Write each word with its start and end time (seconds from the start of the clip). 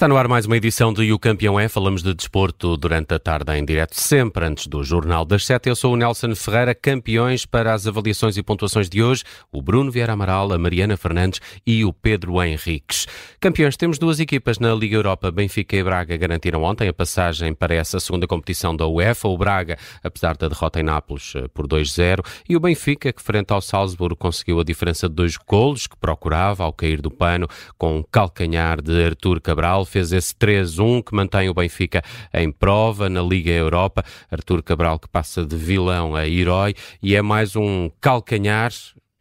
Está 0.00 0.08
no 0.08 0.16
ar 0.16 0.28
mais 0.28 0.46
uma 0.46 0.56
edição 0.56 0.94
do 0.94 1.04
E 1.04 1.12
o 1.12 1.18
Campeão 1.18 1.60
é. 1.60 1.68
Falamos 1.68 2.02
de 2.02 2.14
desporto 2.14 2.74
durante 2.74 3.12
a 3.12 3.18
tarde 3.18 3.52
em 3.52 3.62
direto, 3.62 4.00
sempre 4.00 4.46
antes 4.46 4.66
do 4.66 4.82
Jornal 4.82 5.26
das 5.26 5.44
Sete. 5.44 5.68
Eu 5.68 5.76
sou 5.76 5.92
o 5.92 5.96
Nelson 5.96 6.34
Ferreira, 6.34 6.74
campeões 6.74 7.44
para 7.44 7.74
as 7.74 7.86
avaliações 7.86 8.38
e 8.38 8.42
pontuações 8.42 8.88
de 8.88 9.02
hoje, 9.02 9.24
o 9.52 9.60
Bruno 9.60 9.90
Vieira 9.90 10.14
Amaral, 10.14 10.50
a 10.54 10.58
Mariana 10.58 10.96
Fernandes 10.96 11.38
e 11.66 11.84
o 11.84 11.92
Pedro 11.92 12.42
Henriques. 12.42 13.06
Campeões, 13.38 13.76
temos 13.76 13.98
duas 13.98 14.18
equipas 14.20 14.58
na 14.58 14.74
Liga 14.74 14.96
Europa. 14.96 15.30
Benfica 15.30 15.76
e 15.76 15.84
Braga 15.84 16.16
garantiram 16.16 16.62
ontem 16.62 16.88
a 16.88 16.94
passagem 16.94 17.52
para 17.52 17.74
essa 17.74 18.00
segunda 18.00 18.26
competição 18.26 18.74
da 18.74 18.86
UEFA. 18.86 19.28
O 19.28 19.36
Braga, 19.36 19.76
apesar 20.02 20.34
da 20.34 20.48
derrota 20.48 20.80
em 20.80 20.82
Nápoles 20.82 21.34
eh, 21.36 21.46
por 21.52 21.68
2-0, 21.68 22.24
e 22.48 22.56
o 22.56 22.60
Benfica, 22.60 23.12
que 23.12 23.20
frente 23.20 23.52
ao 23.52 23.60
Salzburgo 23.60 24.16
conseguiu 24.16 24.60
a 24.60 24.64
diferença 24.64 25.10
de 25.10 25.14
dois 25.14 25.36
golos 25.36 25.86
que 25.86 25.96
procurava 25.98 26.64
ao 26.64 26.72
cair 26.72 27.02
do 27.02 27.10
pano, 27.10 27.46
com 27.76 27.98
um 27.98 28.02
calcanhar 28.02 28.80
de 28.80 29.04
Artur 29.04 29.42
Cabral 29.42 29.84
fez 29.90 30.12
esse 30.12 30.34
3-1 30.34 31.04
que 31.04 31.14
mantém 31.14 31.48
o 31.48 31.54
Benfica 31.54 32.02
em 32.32 32.50
prova 32.50 33.08
na 33.08 33.20
Liga 33.22 33.50
Europa. 33.50 34.04
Artur 34.30 34.62
Cabral 34.62 34.98
que 34.98 35.08
passa 35.08 35.44
de 35.44 35.56
vilão 35.56 36.14
a 36.14 36.26
herói 36.26 36.74
e 37.02 37.14
é 37.14 37.22
mais 37.22 37.56
um 37.56 37.90
calcanhar 38.00 38.72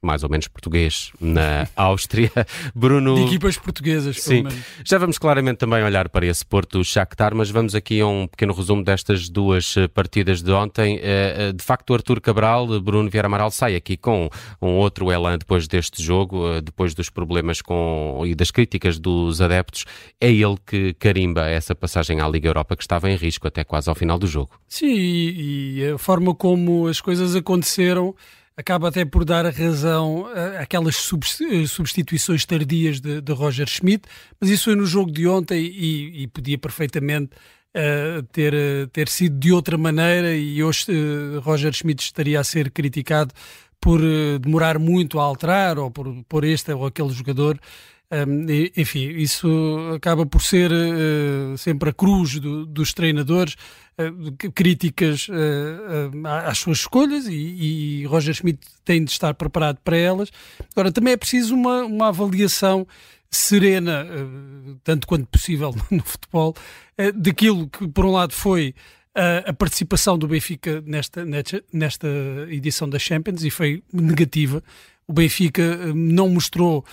mais 0.01 0.23
ou 0.23 0.29
menos 0.29 0.47
português 0.47 1.11
na 1.19 1.67
Áustria. 1.75 2.31
Bruno. 2.73 3.15
De 3.15 3.23
equipas 3.23 3.57
portuguesas, 3.57 4.21
Sim. 4.21 4.45
Já 4.83 4.97
vamos 4.97 5.17
claramente 5.17 5.57
também 5.57 5.83
olhar 5.83 6.09
para 6.09 6.25
esse 6.25 6.45
Porto 6.45 6.83
Shakhtar, 6.83 7.35
mas 7.35 7.49
vamos 7.49 7.75
aqui 7.75 7.99
a 7.99 8.07
um 8.07 8.27
pequeno 8.27 8.53
resumo 8.53 8.83
destas 8.83 9.29
duas 9.29 9.75
eh, 9.75 9.87
partidas 9.87 10.41
de 10.41 10.51
ontem. 10.51 10.99
Eh, 11.01 11.35
eh, 11.37 11.51
de 11.51 11.63
facto, 11.63 11.89
o 11.89 11.93
Artur 11.93 12.21
Cabral, 12.21 12.79
Bruno 12.79 13.09
Vieira 13.09 13.27
Amaral 13.27 13.51
sai 13.51 13.75
aqui 13.75 13.97
com 13.97 14.29
um 14.61 14.77
outro 14.77 15.11
elan 15.11 15.37
depois 15.37 15.67
deste 15.67 16.01
jogo, 16.01 16.61
depois 16.61 16.93
dos 16.93 17.09
problemas 17.09 17.61
com 17.61 18.23
e 18.25 18.33
das 18.33 18.51
críticas 18.51 18.97
dos 18.97 19.41
adeptos. 19.41 19.85
É 20.19 20.31
ele 20.31 20.57
que 20.65 20.93
carimba 20.93 21.47
essa 21.47 21.75
passagem 21.75 22.21
à 22.21 22.27
Liga 22.27 22.47
Europa 22.47 22.75
que 22.75 22.83
estava 22.83 23.09
em 23.09 23.15
risco 23.15 23.47
até 23.47 23.63
quase 23.63 23.89
ao 23.89 23.95
final 23.95 24.17
do 24.17 24.27
jogo. 24.27 24.51
Sim, 24.67 24.95
e 24.95 25.91
a 25.93 25.97
forma 25.97 26.33
como 26.33 26.87
as 26.87 27.01
coisas 27.01 27.35
aconteceram 27.35 28.15
acaba 28.59 28.89
até 28.89 29.05
por 29.05 29.23
dar 29.23 29.45
a 29.45 29.49
razão 29.49 30.25
àquelas 30.59 30.95
eh, 30.95 31.65
substituições 31.65 32.45
tardias 32.45 32.99
de, 32.99 33.21
de, 33.21 33.31
Roger 33.31 33.67
Schmidt, 33.67 34.03
mas 34.39 34.49
isso 34.49 34.65
foi 34.65 34.75
no 34.75 34.85
jogo 34.85 35.09
de 35.09 35.25
ontem 35.25 35.63
e, 35.63 36.23
e 36.23 36.27
podia 36.27 36.57
perfeitamente 36.57 37.31
uh, 37.73 38.21
ter, 38.33 38.53
ter 38.91 39.07
sido 39.07 39.39
de 39.39 39.53
outra 39.53 39.77
maneira 39.77 40.35
e 40.35 40.61
hoje 40.61 40.87
uh, 40.91 41.39
Roger 41.39 41.71
Schmidt 41.73 42.03
estaria 42.03 42.37
a 42.37 42.43
ser 42.43 42.69
criticado 42.69 43.33
por 43.79 44.01
uh, 44.01 44.37
demorar 44.39 44.77
muito 44.77 45.21
a 45.21 45.23
alterar 45.23 45.79
ou 45.79 45.89
por 45.89 46.13
pôr 46.27 46.43
este 46.43 46.73
ou 46.73 46.85
aquele 46.85 47.11
jogador 47.11 47.57
enfim, 48.75 49.07
isso 49.09 49.47
acaba 49.95 50.25
por 50.25 50.41
ser 50.41 50.71
uh, 50.71 51.57
sempre 51.57 51.91
a 51.91 51.93
cruz 51.93 52.39
do, 52.39 52.65
dos 52.65 52.91
treinadores, 52.91 53.55
uh, 53.99 54.51
críticas 54.51 55.27
uh, 55.29 56.27
às 56.45 56.57
suas 56.57 56.79
escolhas 56.79 57.27
e, 57.27 57.33
e, 58.01 58.05
Roger 58.05 58.33
Schmidt 58.33 58.59
tem 58.83 59.03
de 59.03 59.11
estar 59.11 59.35
preparado 59.35 59.77
para 59.83 59.95
elas. 59.95 60.31
Agora, 60.71 60.91
também 60.91 61.13
é 61.13 61.17
preciso 61.17 61.53
uma, 61.53 61.83
uma 61.83 62.07
avaliação 62.07 62.87
serena, 63.29 64.07
tanto 64.83 65.05
quanto 65.05 65.27
possível 65.27 65.75
no 65.91 66.03
futebol, 66.03 66.55
daquilo 67.13 67.69
que, 67.69 67.87
por 67.87 68.03
um 68.03 68.11
lado, 68.11 68.33
foi 68.33 68.73
a 69.45 69.53
participação 69.53 70.17
do 70.17 70.27
Benfica 70.27 70.81
nesta, 70.83 71.23
nesta, 71.23 71.63
nesta 71.71 72.07
edição 72.49 72.89
da 72.89 72.97
Champions 72.97 73.43
e 73.43 73.51
foi 73.51 73.83
negativa. 73.93 74.63
O 75.07 75.13
Benfica 75.13 75.93
não 75.93 76.27
mostrou 76.27 76.83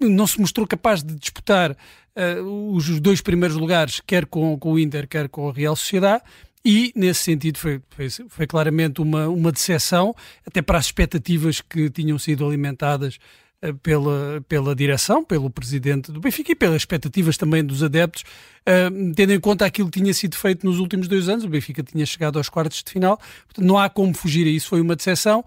não 0.00 0.26
se 0.26 0.40
mostrou 0.40 0.66
capaz 0.66 1.02
de 1.02 1.14
disputar 1.14 1.72
uh, 1.72 2.74
os 2.74 3.00
dois 3.00 3.20
primeiros 3.20 3.56
lugares, 3.56 4.00
quer 4.06 4.26
com, 4.26 4.58
com 4.58 4.72
o 4.72 4.78
Inter, 4.78 5.06
quer 5.06 5.28
com 5.28 5.48
a 5.48 5.52
Real 5.52 5.76
Sociedade, 5.76 6.22
e 6.64 6.92
nesse 6.94 7.22
sentido 7.22 7.58
foi, 7.58 7.80
foi, 7.90 8.08
foi, 8.28 8.46
claramente 8.46 9.00
uma, 9.00 9.28
uma 9.28 9.52
decepção, 9.52 10.14
até 10.44 10.60
para 10.60 10.78
as 10.78 10.86
expectativas 10.86 11.60
que 11.60 11.88
tinham 11.88 12.18
sido 12.18 12.46
alimentadas 12.46 13.18
uh, 13.64 13.74
pela, 13.78 14.44
pela 14.48 14.74
direção, 14.74 15.24
pelo 15.24 15.48
presidente 15.48 16.10
do 16.10 16.20
Benfica 16.20 16.52
e 16.52 16.54
pelas 16.54 16.82
expectativas 16.82 17.36
também 17.36 17.64
dos 17.64 17.82
adeptos, 17.82 18.22
uh, 18.22 19.14
tendo 19.14 19.32
em 19.32 19.40
conta 19.40 19.64
aquilo 19.64 19.90
que 19.90 20.00
tinha 20.00 20.12
sido 20.12 20.36
feito 20.36 20.66
nos 20.66 20.78
últimos 20.78 21.06
dois 21.06 21.28
anos, 21.28 21.44
o 21.44 21.48
Benfica 21.48 21.82
tinha 21.82 22.04
chegado 22.04 22.38
aos 22.38 22.48
quartos 22.48 22.82
de 22.82 22.90
final, 22.90 23.16
portanto, 23.46 23.64
não 23.64 23.78
há 23.78 23.88
como 23.88 24.12
fugir 24.12 24.46
a 24.46 24.50
isso, 24.50 24.68
foi 24.68 24.80
uma 24.80 24.96
decepção 24.96 25.44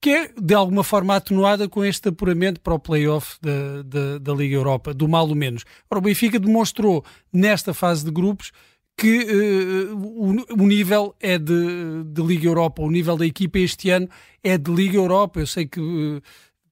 que 0.00 0.10
é 0.10 0.30
de 0.40 0.54
alguma 0.54 0.82
forma 0.82 1.14
atenuada 1.14 1.68
com 1.68 1.84
este 1.84 2.08
apuramento 2.08 2.60
para 2.60 2.74
o 2.74 2.78
play-off 2.78 3.36
da, 3.42 3.82
da, 3.82 4.18
da, 4.18 4.32
Liga 4.32 4.54
Europa, 4.54 4.94
do 4.94 5.06
mal 5.06 5.28
ou 5.28 5.34
menos. 5.34 5.64
Ora, 5.90 5.98
o 5.98 6.02
Benfica 6.02 6.40
demonstrou 6.40 7.04
nesta 7.32 7.74
fase 7.74 8.04
de 8.04 8.10
grupos 8.10 8.50
que 8.96 9.18
uh, 9.18 9.96
o, 9.96 10.62
o, 10.62 10.66
nível 10.66 11.14
é 11.20 11.38
de, 11.38 12.04
de, 12.04 12.22
Liga 12.22 12.46
Europa, 12.46 12.82
o 12.82 12.90
nível 12.90 13.16
da 13.16 13.26
equipa 13.26 13.58
este 13.58 13.90
ano 13.90 14.08
é 14.42 14.58
de 14.58 14.70
Liga 14.70 14.96
Europa. 14.96 15.40
Eu 15.40 15.46
sei 15.46 15.66
que 15.66 15.80
uh, 15.80 16.22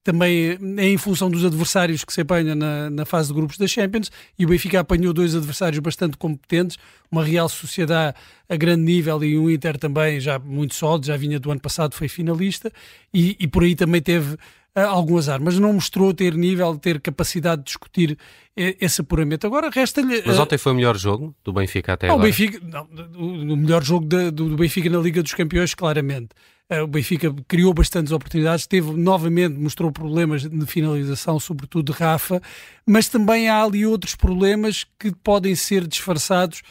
também 0.03 0.57
é 0.77 0.87
em 0.87 0.97
função 0.97 1.29
dos 1.29 1.43
adversários 1.43 2.03
que 2.03 2.13
se 2.13 2.21
apanha 2.21 2.55
na, 2.55 2.89
na, 2.89 3.05
fase 3.05 3.29
de 3.29 3.33
grupos 3.33 3.57
da 3.57 3.67
Champions 3.67 4.11
e 4.37 4.45
o 4.45 4.49
Benfica 4.49 4.79
apanhou 4.79 5.13
dois 5.13 5.35
adversários 5.35 5.79
bastante 5.79 6.17
competentes, 6.17 6.77
uma 7.11 7.23
Real 7.23 7.49
Sociedade 7.49 8.15
a 8.47 8.55
grande 8.55 8.83
nível 8.83 9.23
e 9.23 9.37
um 9.37 9.49
Inter 9.49 9.77
também 9.77 10.19
já 10.19 10.39
muito 10.39 10.73
sólido, 10.73 11.05
já 11.05 11.17
vinha 11.17 11.39
do 11.39 11.51
ano 11.51 11.59
passado, 11.59 11.95
foi 11.95 12.07
finalista 12.07 12.71
e, 13.13 13.35
e 13.39 13.47
por 13.47 13.63
aí 13.63 13.75
também 13.75 14.01
teve 14.01 14.33
uh, 14.33 14.87
algum 14.87 15.17
azar, 15.17 15.39
mas 15.41 15.59
não 15.59 15.73
mostrou 15.73 16.13
ter 16.13 16.33
nível, 16.33 16.77
ter 16.77 16.99
capacidade 17.01 17.61
de 17.61 17.65
discutir 17.65 18.11
uh, 18.11 18.17
esse 18.55 19.01
apuramento. 19.01 19.45
Agora 19.45 19.69
resta-lhe... 19.69 20.19
Uh, 20.19 20.23
mas 20.27 20.39
ontem 20.39 20.57
foi 20.57 20.71
o 20.71 20.75
melhor 20.75 20.97
jogo 20.97 21.35
do 21.43 21.51
Benfica 21.51 21.93
até 21.93 22.07
não, 22.07 22.15
agora? 22.15 22.27
O, 22.27 22.31
Benfica, 22.31 22.59
não, 22.63 22.87
o, 23.15 23.53
o 23.53 23.57
melhor 23.57 23.83
jogo 23.83 24.05
de, 24.05 24.31
do, 24.31 24.49
do 24.49 24.55
Benfica 24.55 24.89
na 24.89 24.99
Liga 24.99 25.21
dos 25.21 25.33
Campeões, 25.33 25.73
claramente. 25.73 26.29
Eh, 26.69 26.81
o 26.81 26.87
Benfica 26.87 27.33
criou 27.47 27.73
bastantes 27.73 28.11
oportunidades, 28.11 28.67
teve 28.67 28.91
novamente, 28.91 29.57
mostrou 29.57 29.91
problemas 29.91 30.43
de 30.43 30.65
finalização, 30.67 31.39
sobretudo 31.39 31.91
de 31.91 31.97
Rafa, 31.97 32.41
mas 32.85 33.09
também 33.09 33.49
há 33.49 33.63
ali 33.63 33.85
outros 33.85 34.15
problemas 34.15 34.85
que 34.99 35.11
podem 35.11 35.55
ser 35.55 35.87
disfarçados 35.87 36.61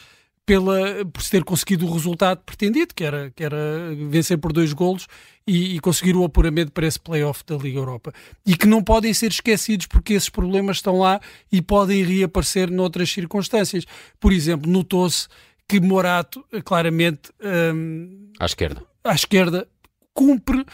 pela, 0.45 1.05
por 1.05 1.21
se 1.21 1.29
ter 1.29 1.43
conseguido 1.43 1.85
o 1.85 1.93
resultado 1.93 2.39
pretendido, 2.43 2.95
que 2.95 3.03
era, 3.03 3.29
que 3.35 3.43
era 3.43 3.57
vencer 4.09 4.37
por 4.37 4.51
dois 4.51 4.73
golos 4.73 5.05
e, 5.45 5.75
e 5.75 5.79
conseguir 5.79 6.15
o 6.15 6.23
apuramento 6.23 6.71
para 6.71 6.87
esse 6.87 6.99
play-off 6.99 7.43
da 7.45 7.55
Liga 7.55 7.77
Europa. 7.77 8.13
E 8.45 8.55
que 8.55 8.65
não 8.65 8.81
podem 8.81 9.13
ser 9.13 9.29
esquecidos 9.29 9.85
porque 9.85 10.13
esses 10.13 10.29
problemas 10.29 10.77
estão 10.77 10.97
lá 10.97 11.19
e 11.51 11.61
podem 11.61 12.03
reaparecer 12.03 12.71
noutras 12.71 13.11
circunstâncias. 13.11 13.85
Por 14.19 14.31
exemplo, 14.31 14.71
notou-se 14.71 15.27
que 15.67 15.79
Morato, 15.79 16.43
claramente... 16.65 17.29
Hum, 17.43 18.31
à 18.39 18.45
esquerda. 18.45 18.81
À 19.03 19.13
esquerda 19.13 19.67
cumpre 20.13 20.65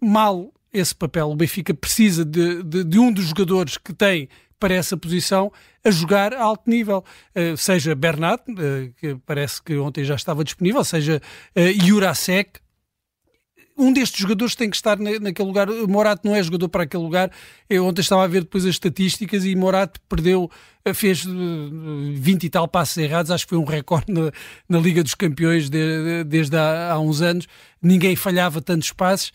mal 0.00 0.52
esse 0.72 0.94
papel. 0.94 1.30
O 1.30 1.36
Benfica 1.36 1.74
precisa 1.74 2.24
de, 2.24 2.62
de, 2.62 2.84
de 2.84 2.98
um 2.98 3.12
dos 3.12 3.26
jogadores 3.26 3.76
que 3.76 3.92
tem 3.92 4.28
para 4.58 4.74
essa 4.74 4.96
posição 4.96 5.50
a 5.82 5.90
jogar 5.90 6.34
a 6.34 6.42
alto 6.42 6.68
nível, 6.68 7.02
uh, 7.34 7.56
seja 7.56 7.94
Bernat, 7.94 8.42
uh, 8.50 8.92
que 8.98 9.16
parece 9.24 9.62
que 9.62 9.76
ontem 9.78 10.04
já 10.04 10.14
estava 10.14 10.44
disponível, 10.44 10.84
seja 10.84 11.20
uh, 11.56 11.86
Jurasek, 11.86 12.60
um 13.80 13.92
destes 13.92 14.20
jogadores 14.20 14.54
tem 14.54 14.68
que 14.68 14.76
estar 14.76 14.98
na, 14.98 15.18
naquele 15.18 15.48
lugar. 15.48 15.68
Morato 15.88 16.26
não 16.26 16.36
é 16.36 16.42
jogador 16.42 16.68
para 16.68 16.82
aquele 16.82 17.02
lugar. 17.02 17.30
Eu 17.68 17.86
ontem 17.86 18.00
estava 18.00 18.24
a 18.24 18.26
ver 18.26 18.42
depois 18.42 18.64
as 18.64 18.70
estatísticas 18.70 19.44
e 19.44 19.56
Morato 19.56 20.00
perdeu, 20.08 20.50
fez 20.94 21.24
20 21.24 22.44
e 22.44 22.50
tal 22.50 22.68
passos 22.68 22.96
errados. 22.98 23.30
Acho 23.30 23.46
que 23.46 23.50
foi 23.50 23.58
um 23.58 23.64
recorde 23.64 24.12
na, 24.12 24.30
na 24.68 24.78
Liga 24.78 25.02
dos 25.02 25.14
Campeões 25.14 25.70
de, 25.70 25.78
de, 25.78 26.24
desde 26.24 26.56
há, 26.56 26.92
há, 26.92 27.00
uns 27.00 27.22
anos. 27.22 27.46
Ninguém 27.82 28.14
falhava 28.14 28.60
tantos 28.60 28.92
passos 28.92 29.32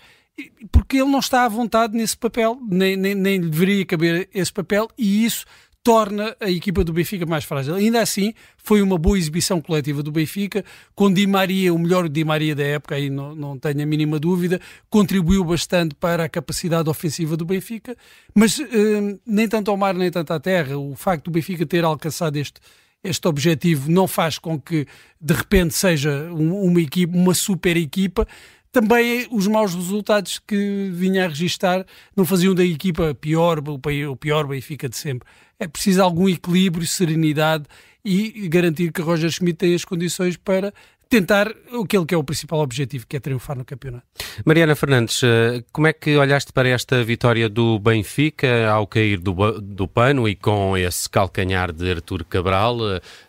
porque 0.71 0.97
ele 0.97 1.09
não 1.09 1.19
está 1.19 1.45
à 1.45 1.47
vontade 1.47 1.95
nesse 1.95 2.17
papel, 2.17 2.59
nem, 2.69 2.97
nem, 2.97 3.15
nem 3.15 3.39
deveria 3.39 3.85
caber 3.85 4.29
esse 4.33 4.51
papel, 4.51 4.89
e 4.97 5.25
isso 5.25 5.45
torna 5.85 6.35
a 6.39 6.49
equipa 6.49 6.83
do 6.83 6.91
Benfica 6.91 7.27
mais 7.27 7.43
frágil. 7.43 7.75
Ainda 7.75 8.01
assim, 8.01 8.33
foi 8.57 8.81
uma 8.81 8.97
boa 8.97 9.19
exibição 9.19 9.61
coletiva 9.61 10.01
do 10.01 10.11
Benfica, 10.11 10.65
com 10.95 11.13
Di 11.13 11.27
Maria, 11.27 11.71
o 11.71 11.77
melhor 11.77 12.09
Di 12.09 12.23
Maria 12.25 12.55
da 12.55 12.63
época, 12.63 12.95
aí 12.95 13.07
não, 13.07 13.35
não 13.35 13.55
tenho 13.55 13.83
a 13.83 13.85
mínima 13.85 14.19
dúvida, 14.19 14.59
contribuiu 14.89 15.43
bastante 15.43 15.93
para 15.93 16.23
a 16.23 16.29
capacidade 16.29 16.89
ofensiva 16.89 17.37
do 17.37 17.45
Benfica, 17.45 17.95
mas 18.33 18.59
eh, 18.59 19.19
nem 19.27 19.47
tanto 19.47 19.69
ao 19.69 19.77
mar 19.77 19.93
nem 19.93 20.09
tanto 20.09 20.33
à 20.33 20.39
terra. 20.39 20.75
O 20.75 20.95
facto 20.95 21.25
do 21.25 21.31
Benfica 21.31 21.67
ter 21.67 21.83
alcançado 21.83 22.35
este, 22.37 22.59
este 23.03 23.27
objetivo 23.27 23.91
não 23.91 24.07
faz 24.07 24.39
com 24.39 24.59
que 24.59 24.87
de 25.21 25.33
repente 25.35 25.75
seja 25.75 26.31
uma 26.31 26.81
equipa, 26.81 27.15
uma 27.15 27.35
super 27.35 27.77
equipa, 27.77 28.27
também 28.71 29.27
os 29.29 29.45
maus 29.45 29.75
resultados 29.75 30.39
que 30.39 30.89
vinha 30.91 31.25
a 31.25 31.27
registar 31.27 31.85
não 32.17 32.25
faziam 32.25 32.55
da 32.55 32.65
equipa 32.65 33.13
pior, 33.13 33.59
o 33.69 34.15
pior 34.17 34.47
Benfica 34.47 34.89
de 34.89 34.97
sempre. 34.97 35.29
É 35.59 35.67
preciso 35.67 36.01
algum 36.01 36.27
equilíbrio, 36.27 36.85
serenidade 36.85 37.65
e 38.03 38.47
garantir 38.47 38.91
que 38.91 39.01
Roger 39.01 39.31
Schmidt 39.31 39.57
tem 39.57 39.73
as 39.73 39.83
condições 39.83 40.37
para 40.37 40.71
tentar 41.09 41.47
aquele 41.47 42.05
que 42.05 42.13
é 42.13 42.17
o 42.17 42.23
principal 42.23 42.59
objetivo, 42.59 43.05
que 43.07 43.15
é 43.15 43.19
triunfar 43.19 43.57
no 43.57 43.63
campeonato. 43.63 44.05
Mariana 44.45 44.75
Fernandes, 44.75 45.21
eh, 45.23 45.63
como 45.71 45.87
é 45.87 45.93
que 45.93 46.15
olhaste 46.17 46.51
para 46.51 46.67
esta 46.67 47.03
vitória 47.03 47.47
do 47.47 47.79
Benfica 47.79 48.69
ao 48.69 48.85
cair 48.87 49.19
do, 49.19 49.33
do 49.61 49.87
pano 49.87 50.27
e 50.27 50.35
com 50.35 50.75
esse 50.75 51.09
calcanhar 51.09 51.71
de 51.71 51.89
Artur 51.89 52.25
Cabral? 52.25 52.77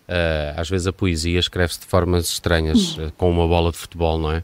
Eh, 0.08 0.54
às 0.56 0.68
vezes 0.68 0.86
a 0.86 0.92
poesia 0.92 1.38
escreve-se 1.38 1.80
de 1.80 1.86
formas 1.86 2.28
estranhas, 2.28 2.98
com 3.16 3.30
uma 3.30 3.46
bola 3.46 3.70
de 3.70 3.78
futebol, 3.78 4.18
não 4.18 4.32
é? 4.32 4.42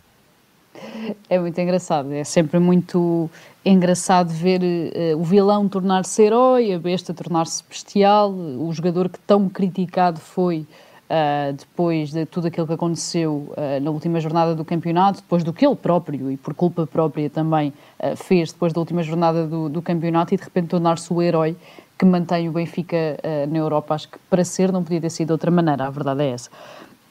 É 1.28 1.38
muito 1.38 1.58
engraçado, 1.60 2.12
é 2.12 2.24
sempre 2.24 2.58
muito 2.58 3.30
engraçado 3.64 4.28
ver 4.28 4.60
uh, 4.62 5.18
o 5.18 5.22
vilão 5.22 5.68
tornar-se 5.68 6.22
herói, 6.22 6.72
a 6.72 6.78
besta 6.78 7.14
tornar-se 7.14 7.62
bestial, 7.68 8.30
o 8.32 8.72
jogador 8.72 9.08
que 9.08 9.18
tão 9.20 9.48
criticado 9.48 10.18
foi 10.18 10.66
uh, 11.08 11.52
depois 11.52 12.10
de 12.10 12.26
tudo 12.26 12.48
aquilo 12.48 12.66
que 12.66 12.72
aconteceu 12.72 13.52
uh, 13.56 13.80
na 13.80 13.90
última 13.90 14.20
jornada 14.20 14.54
do 14.54 14.64
campeonato, 14.64 15.20
depois 15.20 15.44
do 15.44 15.52
que 15.52 15.64
ele 15.64 15.76
próprio 15.76 16.30
e 16.30 16.36
por 16.36 16.54
culpa 16.54 16.86
própria 16.86 17.30
também 17.30 17.72
fez 18.16 18.52
depois 18.52 18.72
da 18.72 18.80
última 18.80 19.02
jornada 19.02 19.46
do, 19.46 19.68
do 19.68 19.80
campeonato 19.80 20.34
e 20.34 20.36
de 20.36 20.42
repente 20.42 20.68
tornar-se 20.68 21.12
o 21.12 21.22
herói 21.22 21.56
que 21.96 22.04
mantém 22.04 22.48
o 22.48 22.52
Benfica 22.52 23.16
na 23.48 23.58
Europa. 23.58 23.94
Acho 23.94 24.08
que 24.08 24.18
para 24.28 24.44
ser 24.44 24.72
não 24.72 24.82
podia 24.82 25.00
ter 25.00 25.10
sido 25.10 25.28
de 25.28 25.32
outra 25.32 25.52
maneira, 25.52 25.86
a 25.86 25.90
verdade 25.90 26.22
é 26.22 26.30
essa. 26.30 26.50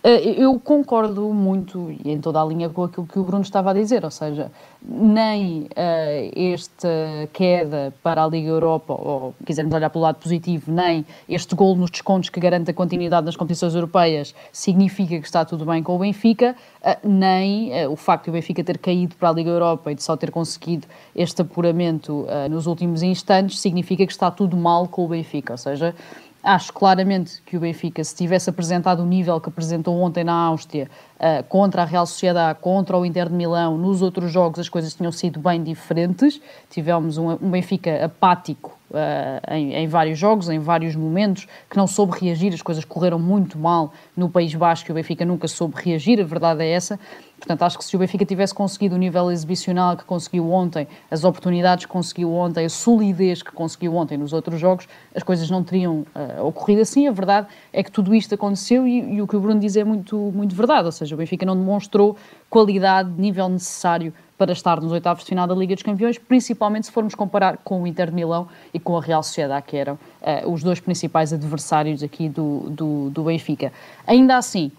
Eh, 0.03 0.41
eu 0.41 0.59
concordo 0.59 1.31
muito 1.31 1.91
e 2.03 2.11
em 2.11 2.19
toda 2.19 2.41
a 2.41 2.45
linha 2.45 2.67
com 2.69 2.83
aquilo 2.83 3.05
que 3.05 3.19
o 3.19 3.23
Bruno 3.23 3.43
estava 3.43 3.69
a 3.69 3.73
dizer, 3.73 4.03
ou 4.03 4.09
seja, 4.09 4.51
nem 4.83 5.61
uh, 5.61 6.53
esta 6.53 6.87
queda 7.31 7.93
para 8.01 8.23
a 8.23 8.27
Liga 8.27 8.49
Europa, 8.49 8.93
ou 8.93 9.35
quisermos 9.45 9.75
olhar 9.75 9.91
pelo 9.91 10.03
lado 10.03 10.15
positivo, 10.15 10.71
nem 10.71 11.05
este 11.29 11.53
gol 11.53 11.75
nos 11.75 11.91
descontos 11.91 12.29
que 12.29 12.39
garante 12.39 12.71
a 12.71 12.73
continuidade 12.73 13.27
nas 13.27 13.35
competições 13.35 13.75
europeias 13.75 14.33
significa 14.51 15.19
que 15.19 15.25
está 15.25 15.45
tudo 15.45 15.65
bem 15.65 15.83
com 15.83 15.95
o 15.95 15.99
Benfica, 15.99 16.55
uh, 16.81 17.07
nem 17.07 17.85
uh, 17.85 17.91
o 17.91 17.95
facto 17.95 18.23
de 18.23 18.29
o 18.31 18.33
Benfica 18.33 18.63
ter 18.63 18.79
caído 18.79 19.15
para 19.17 19.29
a 19.29 19.33
Liga 19.33 19.51
Europa 19.51 19.91
e 19.91 19.95
de 19.95 20.01
só 20.01 20.17
ter 20.17 20.31
conseguido 20.31 20.87
este 21.15 21.43
apuramento 21.43 22.25
nos 22.49 22.65
últimos 22.65 23.03
instantes 23.03 23.59
significa 23.59 24.05
que 24.05 24.11
está 24.11 24.31
tudo 24.31 24.57
mal 24.57 24.87
com 24.87 25.05
o 25.05 25.07
Benfica, 25.07 25.53
ou 25.53 25.57
seja, 25.57 25.93
Acho 26.43 26.73
claramente 26.73 27.39
que 27.45 27.55
o 27.55 27.59
Benfica, 27.59 28.03
se 28.03 28.15
tivesse 28.15 28.49
apresentado 28.49 29.03
o 29.03 29.05
nível 29.05 29.39
que 29.39 29.49
apresentou 29.49 29.99
ontem 29.99 30.23
na 30.23 30.33
Áustria, 30.33 30.89
uh, 31.21 31.43
contra 31.43 31.83
a 31.83 31.85
Real 31.85 32.05
Sociedade, 32.05 32.59
contra 32.59 32.97
o 32.97 33.05
Inter 33.05 33.29
de 33.29 33.35
Milão, 33.35 33.77
nos 33.77 34.01
outros 34.01 34.31
jogos 34.31 34.59
as 34.59 34.67
coisas 34.67 34.93
tinham 34.95 35.11
sido 35.11 35.39
bem 35.39 35.63
diferentes. 35.63 36.41
Tivemos 36.69 37.17
um, 37.17 37.31
um 37.33 37.51
Benfica 37.51 38.03
apático 38.05 38.77
uh, 38.89 39.53
em, 39.53 39.73
em, 39.75 39.87
vários 39.87 40.17
jogos, 40.17 40.49
em 40.49 40.59
vários 40.59 40.95
momentos, 40.95 41.47
que 41.69 41.77
não 41.77 41.87
soube 41.87 42.17
reagir, 42.19 42.53
as 42.53 42.61
coisas 42.61 42.83
correram 42.83 43.19
muito 43.19 43.57
mal 43.57 43.93
no 44.17 44.29
País 44.29 44.53
Basco 44.53 44.89
e 44.89 44.91
o 44.91 44.95
Benfica 44.95 45.23
nunca 45.23 45.47
soube 45.47 45.75
reagir, 45.77 46.19
a 46.19 46.25
verdade 46.25 46.63
é 46.63 46.71
essa. 46.71 46.99
Portanto, 47.41 47.63
acho 47.63 47.77
que 47.79 47.83
se 47.83 47.95
o 47.95 47.99
Benfica 47.99 48.23
tivesse 48.23 48.53
conseguido 48.53 48.93
o 48.93 48.97
nível 48.99 49.31
exibicional 49.31 49.97
que 49.97 50.03
conseguiu 50.03 50.51
ontem, 50.51 50.87
as 51.09 51.23
oportunidades 51.23 51.85
que 51.87 51.91
conseguiu 51.91 52.31
ontem, 52.31 52.65
a 52.65 52.69
solidez 52.69 53.41
que 53.41 53.51
conseguiu 53.51 53.95
ontem 53.95 54.15
nos 54.15 54.31
outros 54.31 54.59
jogos, 54.59 54.87
as 55.15 55.23
coisas 55.23 55.49
não 55.49 55.63
teriam 55.63 56.05
uh, 56.15 56.45
ocorrido 56.45 56.81
assim. 56.83 57.07
A 57.07 57.11
verdade 57.11 57.47
é 57.73 57.81
que 57.81 57.91
tudo 57.91 58.13
isto 58.13 58.35
aconteceu 58.35 58.87
e, 58.87 59.15
e, 59.15 59.21
o 59.23 59.27
que 59.27 59.35
o 59.35 59.39
Bruno 59.39 59.59
diz 59.59 59.75
é 59.75 59.83
muito, 59.83 60.15
muito 60.15 60.55
verdade. 60.55 60.85
Ou 60.85 60.91
seja, 60.91 61.10
o 61.11 61.17
Benfica 61.17 61.45
não 61.45 61.55
demonstrou 61.55 62.15
qualidade, 62.49 63.09
nível 63.19 63.49
necessário 63.49 64.13
para 64.37 64.53
estar 64.53 64.81
nos 64.81 64.91
oitavos 64.91 65.23
de 65.23 65.29
final 65.29 65.45
da 65.45 65.53
Liga 65.53 65.75
dos 65.75 65.83
Campeões, 65.83 66.17
principalmente 66.17 66.87
se 66.87 66.91
formos 66.91 67.13
comparar 67.13 67.57
com 67.57 67.83
o 67.83 67.87
Inter 67.87 68.07
de 68.07 68.15
Milão 68.15 68.47
e 68.73 68.79
com 68.79 68.97
a 68.97 69.01
Real 69.01 69.21
Sociedade, 69.21 69.65
que 69.67 69.77
eram 69.77 69.93
uh, 69.93 70.51
os 70.51 70.63
dois 70.63 70.79
principais 70.79 71.31
adversários 71.31 72.01
aqui 72.01 72.27
do, 72.27 72.69
do, 72.71 73.09
do 73.11 73.23
Benfica. 73.23 73.71
Ainda 74.07 74.37
assim, 74.37 74.71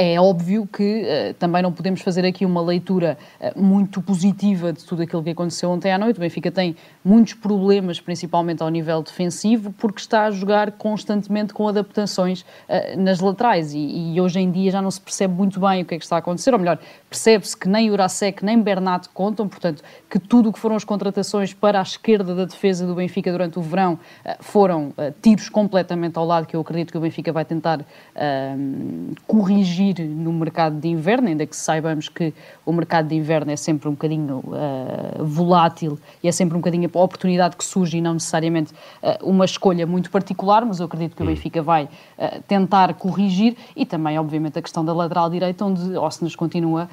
é 0.00 0.20
óbvio 0.20 0.64
que 0.64 1.02
uh, 1.02 1.34
também 1.34 1.60
não 1.60 1.72
podemos 1.72 2.00
fazer 2.02 2.24
aqui 2.24 2.46
uma 2.46 2.62
leitura 2.62 3.18
uh, 3.40 3.60
muito 3.60 4.00
positiva 4.00 4.72
de 4.72 4.84
tudo 4.84 5.02
aquilo 5.02 5.24
que 5.24 5.30
aconteceu 5.30 5.68
ontem 5.70 5.92
à 5.92 5.98
noite. 5.98 6.18
O 6.18 6.20
Benfica 6.20 6.52
tem 6.52 6.76
muitos 7.04 7.34
problemas, 7.34 8.00
principalmente 8.00 8.62
ao 8.62 8.68
nível 8.68 9.02
defensivo, 9.02 9.72
porque 9.72 10.00
está 10.00 10.26
a 10.26 10.30
jogar 10.30 10.70
constantemente 10.70 11.52
com 11.52 11.66
adaptações 11.66 12.42
uh, 12.42 12.96
nas 12.96 13.18
laterais. 13.18 13.74
E, 13.74 14.14
e, 14.14 14.20
hoje 14.20 14.38
em 14.38 14.52
dia 14.52 14.70
já 14.70 14.80
não 14.80 14.90
se 14.90 15.00
percebe 15.00 15.34
muito 15.34 15.58
bem 15.58 15.82
o 15.82 15.84
que 15.84 15.96
é 15.96 15.98
que 15.98 16.04
está 16.04 16.14
a 16.14 16.18
acontecer, 16.20 16.52
ou 16.52 16.60
melhor, 16.60 16.78
percebe-se 17.10 17.56
que 17.56 17.68
nem 17.68 17.90
Urasek 17.90 18.44
nem 18.44 18.62
Bernat 18.62 19.08
contam, 19.12 19.48
portanto, 19.48 19.82
que 20.08 20.20
tudo 20.20 20.50
o 20.50 20.52
que 20.52 20.60
foram 20.60 20.76
as 20.76 20.84
contratações 20.84 21.52
para 21.52 21.80
a 21.80 21.82
esquerda 21.82 22.36
da 22.36 22.44
defesa 22.44 22.86
do 22.86 22.94
Benfica 22.94 23.32
durante 23.32 23.58
o 23.58 23.62
verão 23.62 23.98
foram 24.40 24.92
tiros 25.20 25.48
completamente 25.48 26.16
ao 26.18 26.24
lado, 26.24 26.46
que 26.46 26.54
eu 26.54 26.60
acredito 26.60 26.92
que 26.92 26.98
o 26.98 27.00
Benfica 27.00 27.32
vai 27.32 27.44
tentar 27.44 27.84
corrigir 29.26 29.87
no 29.94 30.32
mercado 30.32 30.78
de 30.78 30.88
inverno, 30.88 31.28
ainda 31.28 31.46
que 31.46 31.56
saibamos 31.56 32.08
que 32.08 32.32
o 32.64 32.72
mercado 32.72 33.08
de 33.08 33.14
inverno 33.14 33.50
é 33.50 33.56
sempre 33.56 33.88
um 33.88 33.92
bocadinho 33.92 34.38
uh, 34.38 35.24
volátil 35.24 35.98
e 36.22 36.28
é 36.28 36.32
sempre 36.32 36.56
um 36.56 36.60
bocadinho 36.60 36.90
a 36.92 36.98
oportunidade 36.98 37.56
que 37.56 37.64
surge 37.64 37.98
e 37.98 38.00
não 38.00 38.14
necessariamente 38.14 38.72
uh, 39.02 39.24
uma 39.28 39.44
escolha 39.44 39.86
muito 39.86 40.10
particular, 40.10 40.64
mas 40.64 40.80
eu 40.80 40.86
acredito 40.86 41.16
que 41.16 41.22
o 41.22 41.24
hum. 41.24 41.28
Benfica 41.28 41.62
vai 41.62 41.84
uh, 41.84 42.42
tentar 42.46 42.94
corrigir 42.94 43.56
e 43.76 43.86
também, 43.86 44.18
obviamente, 44.18 44.58
a 44.58 44.62
questão 44.62 44.84
da 44.84 44.92
lateral 44.92 45.30
direita, 45.30 45.64
onde 45.64 45.96
Osnas 45.96 46.34
continua 46.34 46.88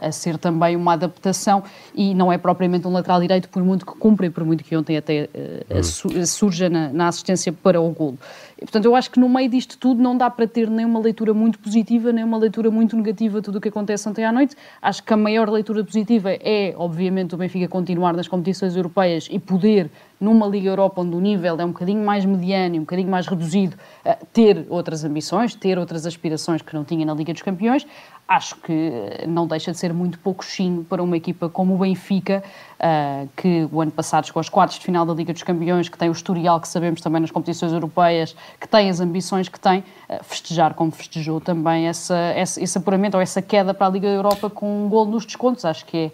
a 0.00 0.10
ser 0.10 0.38
também 0.38 0.76
uma 0.76 0.94
adaptação 0.94 1.62
e 1.94 2.14
não 2.14 2.32
é 2.32 2.38
propriamente 2.38 2.86
um 2.86 2.92
lateral 2.92 3.20
direito, 3.20 3.48
por 3.48 3.62
muito 3.62 3.86
que 3.86 3.92
cumpra 3.92 4.26
e 4.26 4.30
por 4.30 4.44
muito 4.44 4.64
que 4.64 4.76
ontem 4.76 4.96
até 4.96 5.28
hum. 5.70 6.24
surja 6.24 6.68
na, 6.68 6.92
na 6.92 7.08
assistência 7.08 7.52
para 7.52 7.80
o 7.80 7.88
golo. 7.90 8.18
Portanto, 8.60 8.84
eu 8.84 8.96
acho 8.96 9.10
que 9.10 9.20
no 9.20 9.28
meio 9.28 9.48
disto 9.48 9.78
tudo 9.78 10.02
não 10.02 10.16
dá 10.16 10.28
para 10.28 10.46
ter 10.46 10.68
nem 10.68 10.84
uma 10.84 10.98
leitura 10.98 11.32
muito 11.32 11.58
positiva, 11.58 12.12
nem 12.12 12.24
uma 12.24 12.36
leitura 12.36 12.70
muito 12.70 12.96
negativa 12.96 13.38
de 13.38 13.44
tudo 13.44 13.58
o 13.58 13.60
que 13.60 13.68
acontece 13.68 14.08
ontem 14.08 14.24
à 14.24 14.32
noite. 14.32 14.56
Acho 14.82 15.02
que 15.02 15.12
a 15.12 15.16
maior 15.16 15.48
leitura 15.48 15.84
positiva 15.84 16.30
é, 16.32 16.74
obviamente, 16.76 17.34
o 17.34 17.38
Benfica 17.38 17.68
continuar 17.68 18.14
nas 18.14 18.26
competições 18.26 18.74
europeias 18.76 19.28
e 19.30 19.38
poder, 19.38 19.90
numa 20.20 20.46
Liga 20.46 20.68
Europa 20.68 21.00
onde 21.00 21.16
o 21.16 21.20
nível 21.20 21.56
é 21.58 21.64
um 21.64 21.68
bocadinho 21.68 22.04
mais 22.04 22.24
mediano 22.24 22.76
e 22.76 22.78
um 22.78 22.82
bocadinho 22.82 23.08
mais 23.08 23.26
reduzido, 23.26 23.76
eh, 24.04 24.18
ter 24.32 24.66
outras 24.68 25.04
ambições, 25.04 25.54
ter 25.54 25.78
outras 25.78 26.06
aspirações 26.06 26.62
que 26.62 26.74
não 26.74 26.84
tinha 26.84 27.04
na 27.06 27.14
Liga 27.14 27.32
dos 27.32 27.42
Campeões 27.42 27.86
acho 28.28 28.56
que 28.56 28.92
não 29.26 29.46
deixa 29.46 29.72
de 29.72 29.78
ser 29.78 29.94
muito 29.94 30.18
pouco 30.18 30.44
chinho 30.44 30.84
para 30.84 31.02
uma 31.02 31.16
equipa 31.16 31.48
como 31.48 31.74
o 31.74 31.78
Benfica, 31.78 32.44
uh, 32.78 33.26
que 33.34 33.66
o 33.72 33.80
ano 33.80 33.90
passado 33.90 34.26
chegou 34.26 34.38
aos 34.38 34.50
quartos 34.50 34.78
de 34.78 34.84
final 34.84 35.06
da 35.06 35.14
Liga 35.14 35.32
dos 35.32 35.42
Campeões, 35.42 35.88
que 35.88 35.96
tem 35.96 36.10
o 36.10 36.12
historial 36.12 36.60
que 36.60 36.68
sabemos 36.68 37.00
também 37.00 37.22
nas 37.22 37.30
competições 37.30 37.72
europeias, 37.72 38.36
que 38.60 38.68
tem 38.68 38.90
as 38.90 39.00
ambições 39.00 39.48
que 39.48 39.58
tem, 39.58 39.82
festejar 40.22 40.74
como 40.74 40.90
festejou 40.90 41.40
também 41.40 41.86
essa, 41.86 42.34
esse 42.36 42.76
apuramento 42.76 43.16
ou 43.16 43.22
essa 43.22 43.40
queda 43.40 43.72
para 43.72 43.86
a 43.86 43.90
Liga 43.90 44.06
Europa 44.06 44.50
com 44.50 44.84
um 44.84 44.88
gol 44.88 45.06
nos 45.06 45.24
descontos. 45.24 45.64
Acho 45.64 45.86
que 45.86 45.96
é 45.96 46.12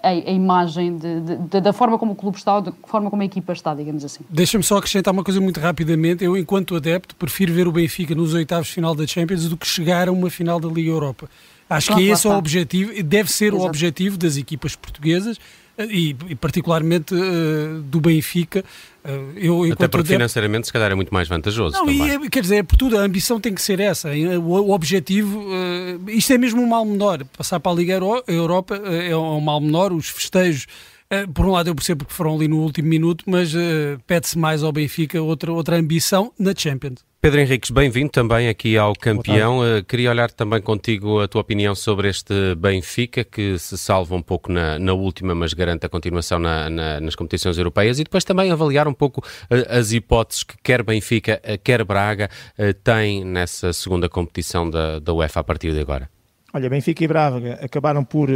a, 0.00 0.08
a, 0.08 0.14
imagem 0.14 0.96
de, 0.96 1.20
de, 1.20 1.60
da 1.60 1.72
forma 1.72 1.98
como 1.98 2.12
o 2.12 2.16
clube 2.16 2.36
está, 2.36 2.60
da 2.60 2.72
forma 2.84 3.10
como 3.10 3.21
a 3.22 3.26
equipa 3.26 3.52
está, 3.52 3.74
digamos 3.74 4.04
assim. 4.04 4.24
Deixa-me 4.28 4.64
só 4.64 4.76
acrescentar 4.76 5.12
uma 5.12 5.24
coisa 5.24 5.40
muito 5.40 5.58
rapidamente. 5.60 6.24
Eu, 6.24 6.36
enquanto 6.36 6.76
adepto, 6.76 7.14
prefiro 7.16 7.52
ver 7.52 7.66
o 7.66 7.72
Benfica 7.72 8.14
nos 8.14 8.34
oitavos 8.34 8.68
de 8.68 8.74
final 8.74 8.94
da 8.94 9.06
Champions 9.06 9.48
do 9.48 9.56
que 9.56 9.66
chegar 9.66 10.08
a 10.08 10.12
uma 10.12 10.30
final 10.30 10.60
da 10.60 10.68
Liga 10.68 10.90
Europa. 10.90 11.28
Acho 11.68 11.88
Pronto, 11.88 12.00
que 12.00 12.08
esse 12.08 12.26
é 12.26 12.30
o 12.30 12.34
objetivo, 12.34 13.02
deve 13.02 13.32
ser 13.32 13.46
Exato. 13.46 13.62
o 13.62 13.66
objetivo 13.66 14.18
das 14.18 14.36
equipas 14.36 14.76
portuguesas 14.76 15.38
eh, 15.78 15.86
e, 15.90 16.16
e 16.28 16.34
particularmente 16.34 17.14
uh, 17.14 17.80
do 17.82 18.00
Benfica. 18.00 18.62
Uh, 19.02 19.32
eu, 19.36 19.64
Até 19.64 19.88
porque 19.88 19.98
adepto, 19.98 20.06
financeiramente 20.06 20.66
se 20.66 20.72
calhar 20.72 20.92
é 20.92 20.94
muito 20.94 21.12
mais 21.12 21.28
vantajoso. 21.28 21.74
Não, 21.74 21.90
e 21.90 22.10
é, 22.10 22.28
quer 22.28 22.42
dizer, 22.42 22.56
é 22.56 22.62
por 22.62 22.76
tudo, 22.76 22.98
a 22.98 23.00
ambição 23.00 23.40
tem 23.40 23.54
que 23.54 23.62
ser 23.62 23.80
essa. 23.80 24.10
O, 24.10 24.68
o 24.68 24.70
objetivo, 24.72 25.40
uh, 25.40 26.10
isto 26.10 26.32
é 26.32 26.38
mesmo 26.38 26.60
um 26.60 26.66
mal 26.66 26.84
menor. 26.84 27.24
Passar 27.36 27.58
para 27.58 27.72
a 27.72 27.74
Liga 27.74 27.98
Europa 28.26 28.76
é 28.76 29.16
um 29.16 29.40
mal 29.40 29.60
menor, 29.60 29.92
os 29.92 30.08
festejos. 30.08 30.66
Por 31.34 31.46
um 31.46 31.50
lado, 31.50 31.68
eu 31.68 31.74
percebo 31.74 32.04
que 32.04 32.12
foram 32.12 32.34
ali 32.34 32.48
no 32.48 32.58
último 32.58 32.88
minuto, 32.88 33.24
mas 33.26 33.52
pede-se 34.06 34.38
mais 34.38 34.62
ao 34.62 34.72
Benfica 34.72 35.20
outra, 35.20 35.52
outra 35.52 35.76
ambição 35.76 36.32
na 36.38 36.54
Champions. 36.56 37.04
Pedro 37.22 37.38
Henriques, 37.38 37.70
bem-vindo 37.70 38.10
também 38.10 38.48
aqui 38.48 38.76
ao 38.76 38.94
campeão. 38.94 39.60
Uh, 39.60 39.84
queria 39.84 40.10
olhar 40.10 40.28
também 40.32 40.60
contigo 40.60 41.20
a 41.20 41.28
tua 41.28 41.40
opinião 41.40 41.72
sobre 41.72 42.08
este 42.08 42.34
Benfica, 42.56 43.22
que 43.22 43.56
se 43.60 43.78
salva 43.78 44.16
um 44.16 44.20
pouco 44.20 44.50
na, 44.50 44.76
na 44.76 44.92
última, 44.92 45.32
mas 45.32 45.54
garante 45.54 45.86
a 45.86 45.88
continuação 45.88 46.40
na, 46.40 46.68
na, 46.68 47.00
nas 47.00 47.14
competições 47.14 47.56
europeias, 47.56 48.00
e 48.00 48.02
depois 48.02 48.24
também 48.24 48.50
avaliar 48.50 48.88
um 48.88 48.92
pouco 48.92 49.20
uh, 49.20 49.54
as 49.68 49.92
hipóteses 49.92 50.42
que 50.42 50.56
quer 50.64 50.82
Benfica, 50.82 51.40
uh, 51.44 51.56
quer 51.62 51.84
Braga 51.84 52.28
têm 52.82 53.24
nessa 53.24 53.72
segunda 53.72 54.08
competição 54.08 54.68
da, 54.68 54.98
da 54.98 55.12
UEFA 55.12 55.38
a 55.38 55.44
partir 55.44 55.72
de 55.72 55.78
agora. 55.78 56.10
Olha, 56.54 56.68
Benfica 56.68 57.02
e 57.02 57.08
Braga 57.08 57.58
acabaram 57.62 58.04
por, 58.04 58.28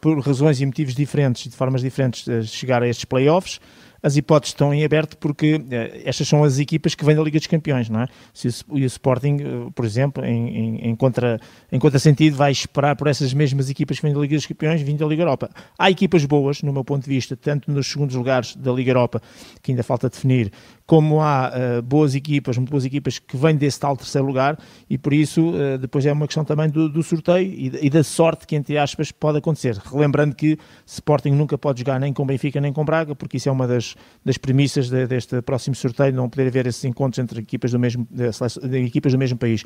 por 0.00 0.18
razões 0.20 0.60
e 0.60 0.66
motivos 0.66 0.94
diferentes, 0.94 1.50
de 1.50 1.56
formas 1.56 1.82
diferentes, 1.82 2.24
de 2.24 2.46
chegar 2.46 2.82
a 2.82 2.88
estes 2.88 3.04
playoffs 3.04 3.60
as 4.04 4.18
hipóteses 4.18 4.52
estão 4.52 4.74
em 4.74 4.84
aberto 4.84 5.16
porque 5.16 5.64
eh, 5.70 6.02
estas 6.04 6.28
são 6.28 6.44
as 6.44 6.58
equipas 6.58 6.94
que 6.94 7.02
vêm 7.02 7.16
da 7.16 7.22
Liga 7.22 7.38
dos 7.38 7.46
Campeões, 7.46 7.88
não 7.88 8.02
é? 8.02 8.08
Se 8.34 8.48
o, 8.68 8.78
e 8.78 8.84
o 8.84 8.86
Sporting, 8.86 9.38
eh, 9.40 9.70
por 9.74 9.86
exemplo, 9.86 10.22
em, 10.22 10.48
em, 10.48 10.90
em, 10.90 10.94
contra, 10.94 11.40
em 11.72 12.30
vai 12.30 12.52
esperar 12.52 12.96
por 12.96 13.06
essas 13.06 13.32
mesmas 13.32 13.70
equipas 13.70 13.96
que 13.96 14.02
vêm 14.02 14.12
da 14.12 14.20
Liga 14.20 14.36
dos 14.36 14.46
Campeões 14.46 14.82
vindo 14.82 14.98
da 14.98 15.06
Liga 15.06 15.22
Europa. 15.22 15.48
Há 15.78 15.90
equipas 15.90 16.26
boas, 16.26 16.62
no 16.62 16.70
meu 16.70 16.84
ponto 16.84 17.04
de 17.04 17.08
vista, 17.08 17.34
tanto 17.34 17.70
nos 17.72 17.86
segundos 17.86 18.14
lugares 18.14 18.54
da 18.54 18.70
Liga 18.72 18.90
Europa, 18.90 19.22
que 19.62 19.72
ainda 19.72 19.82
falta 19.82 20.10
definir, 20.10 20.52
como 20.86 21.22
há 21.22 21.50
uh, 21.50 21.82
boas 21.82 22.14
equipas, 22.14 22.58
muito 22.58 22.70
boas 22.70 22.84
equipas 22.84 23.18
que 23.18 23.36
vêm 23.36 23.56
desse 23.56 23.80
tal 23.80 23.96
terceiro 23.96 24.26
lugar 24.26 24.58
e 24.88 24.98
por 24.98 25.14
isso 25.14 25.50
uh, 25.50 25.78
depois 25.78 26.04
é 26.04 26.12
uma 26.12 26.26
questão 26.26 26.44
também 26.44 26.68
do, 26.68 26.90
do 26.90 27.02
sorteio 27.02 27.50
e, 27.50 27.86
e, 27.86 27.90
da 27.90 28.04
sorte 28.04 28.46
que, 28.46 28.54
entre 28.54 28.76
aspas, 28.76 29.10
pode 29.10 29.38
acontecer. 29.38 29.76
Relembrando 29.90 30.34
que 30.34 30.58
Sporting 30.86 31.30
nunca 31.30 31.56
pode 31.56 31.80
jogar 31.80 31.98
nem 31.98 32.12
com 32.12 32.26
Benfica 32.26 32.60
nem 32.60 32.72
com 32.72 32.84
Braga, 32.84 33.14
porque 33.14 33.38
isso 33.38 33.48
é 33.48 33.52
uma 33.52 33.66
das, 33.66 33.93
das 34.24 34.36
premissas 34.36 34.88
de, 34.88 35.06
deste 35.06 35.40
próximo 35.42 35.74
sorteio, 35.74 36.12
não 36.12 36.28
poder 36.28 36.48
haver 36.48 36.66
esses 36.66 36.84
encontros 36.84 37.18
entre 37.18 37.40
equipas 37.40 37.70
do 37.70 37.78
mesmo, 37.78 38.06
de, 38.10 38.78
equipas 38.78 39.12
do 39.12 39.18
mesmo 39.18 39.38
país. 39.38 39.64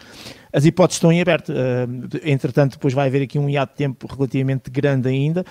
As 0.53 0.65
hipóteses 0.65 0.97
estão 0.97 1.13
em 1.13 1.21
aberto, 1.21 1.51
uh, 1.51 2.19
entretanto, 2.25 2.73
depois 2.73 2.95
vai 2.95 3.09
haver 3.09 3.23
aqui 3.23 3.39
um 3.39 3.49
hiato 3.49 3.73
de 3.73 3.79
tempo 3.79 4.07
relativamente 4.07 4.71
grande 4.71 5.09
ainda 5.09 5.45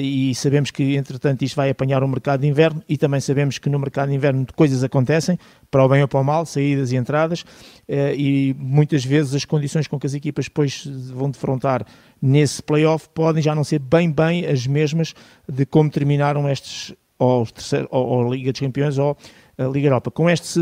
e 0.00 0.34
sabemos 0.34 0.70
que, 0.70 0.96
entretanto, 0.96 1.42
isto 1.42 1.56
vai 1.56 1.70
apanhar 1.70 2.02
o 2.02 2.08
mercado 2.08 2.40
de 2.40 2.46
inverno 2.46 2.82
e 2.88 2.96
também 2.96 3.20
sabemos 3.20 3.58
que 3.58 3.68
no 3.68 3.78
mercado 3.78 4.08
de 4.08 4.14
inverno 4.14 4.46
coisas 4.54 4.82
acontecem, 4.82 5.38
para 5.70 5.84
o 5.84 5.88
bem 5.88 6.02
ou 6.02 6.08
para 6.08 6.20
o 6.20 6.24
mal, 6.24 6.44
saídas 6.44 6.92
e 6.92 6.96
entradas, 6.96 7.44
eh, 7.88 8.14
e 8.16 8.54
muitas 8.58 9.04
vezes 9.04 9.34
as 9.34 9.44
condições 9.44 9.86
com 9.86 9.98
que 9.98 10.06
as 10.06 10.14
equipas 10.14 10.46
depois 10.46 10.84
vão 11.12 11.30
defrontar 11.30 11.84
nesse 12.20 12.62
playoff 12.62 13.08
podem 13.14 13.42
já 13.42 13.54
não 13.54 13.64
ser 13.64 13.78
bem 13.78 14.10
bem 14.10 14.46
as 14.46 14.66
mesmas 14.66 15.14
de 15.48 15.64
como 15.64 15.90
terminaram 15.90 16.48
estes 16.48 16.94
ou, 17.20 17.46
terceiro, 17.46 17.86
ou, 17.90 18.06
ou 18.06 18.34
Liga 18.34 18.50
dos 18.50 18.60
Campeões 18.60 18.98
ou 18.98 19.16
a 19.58 19.64
Liga 19.64 19.88
Europa. 19.88 20.10
Com 20.10 20.28
esta 20.28 20.58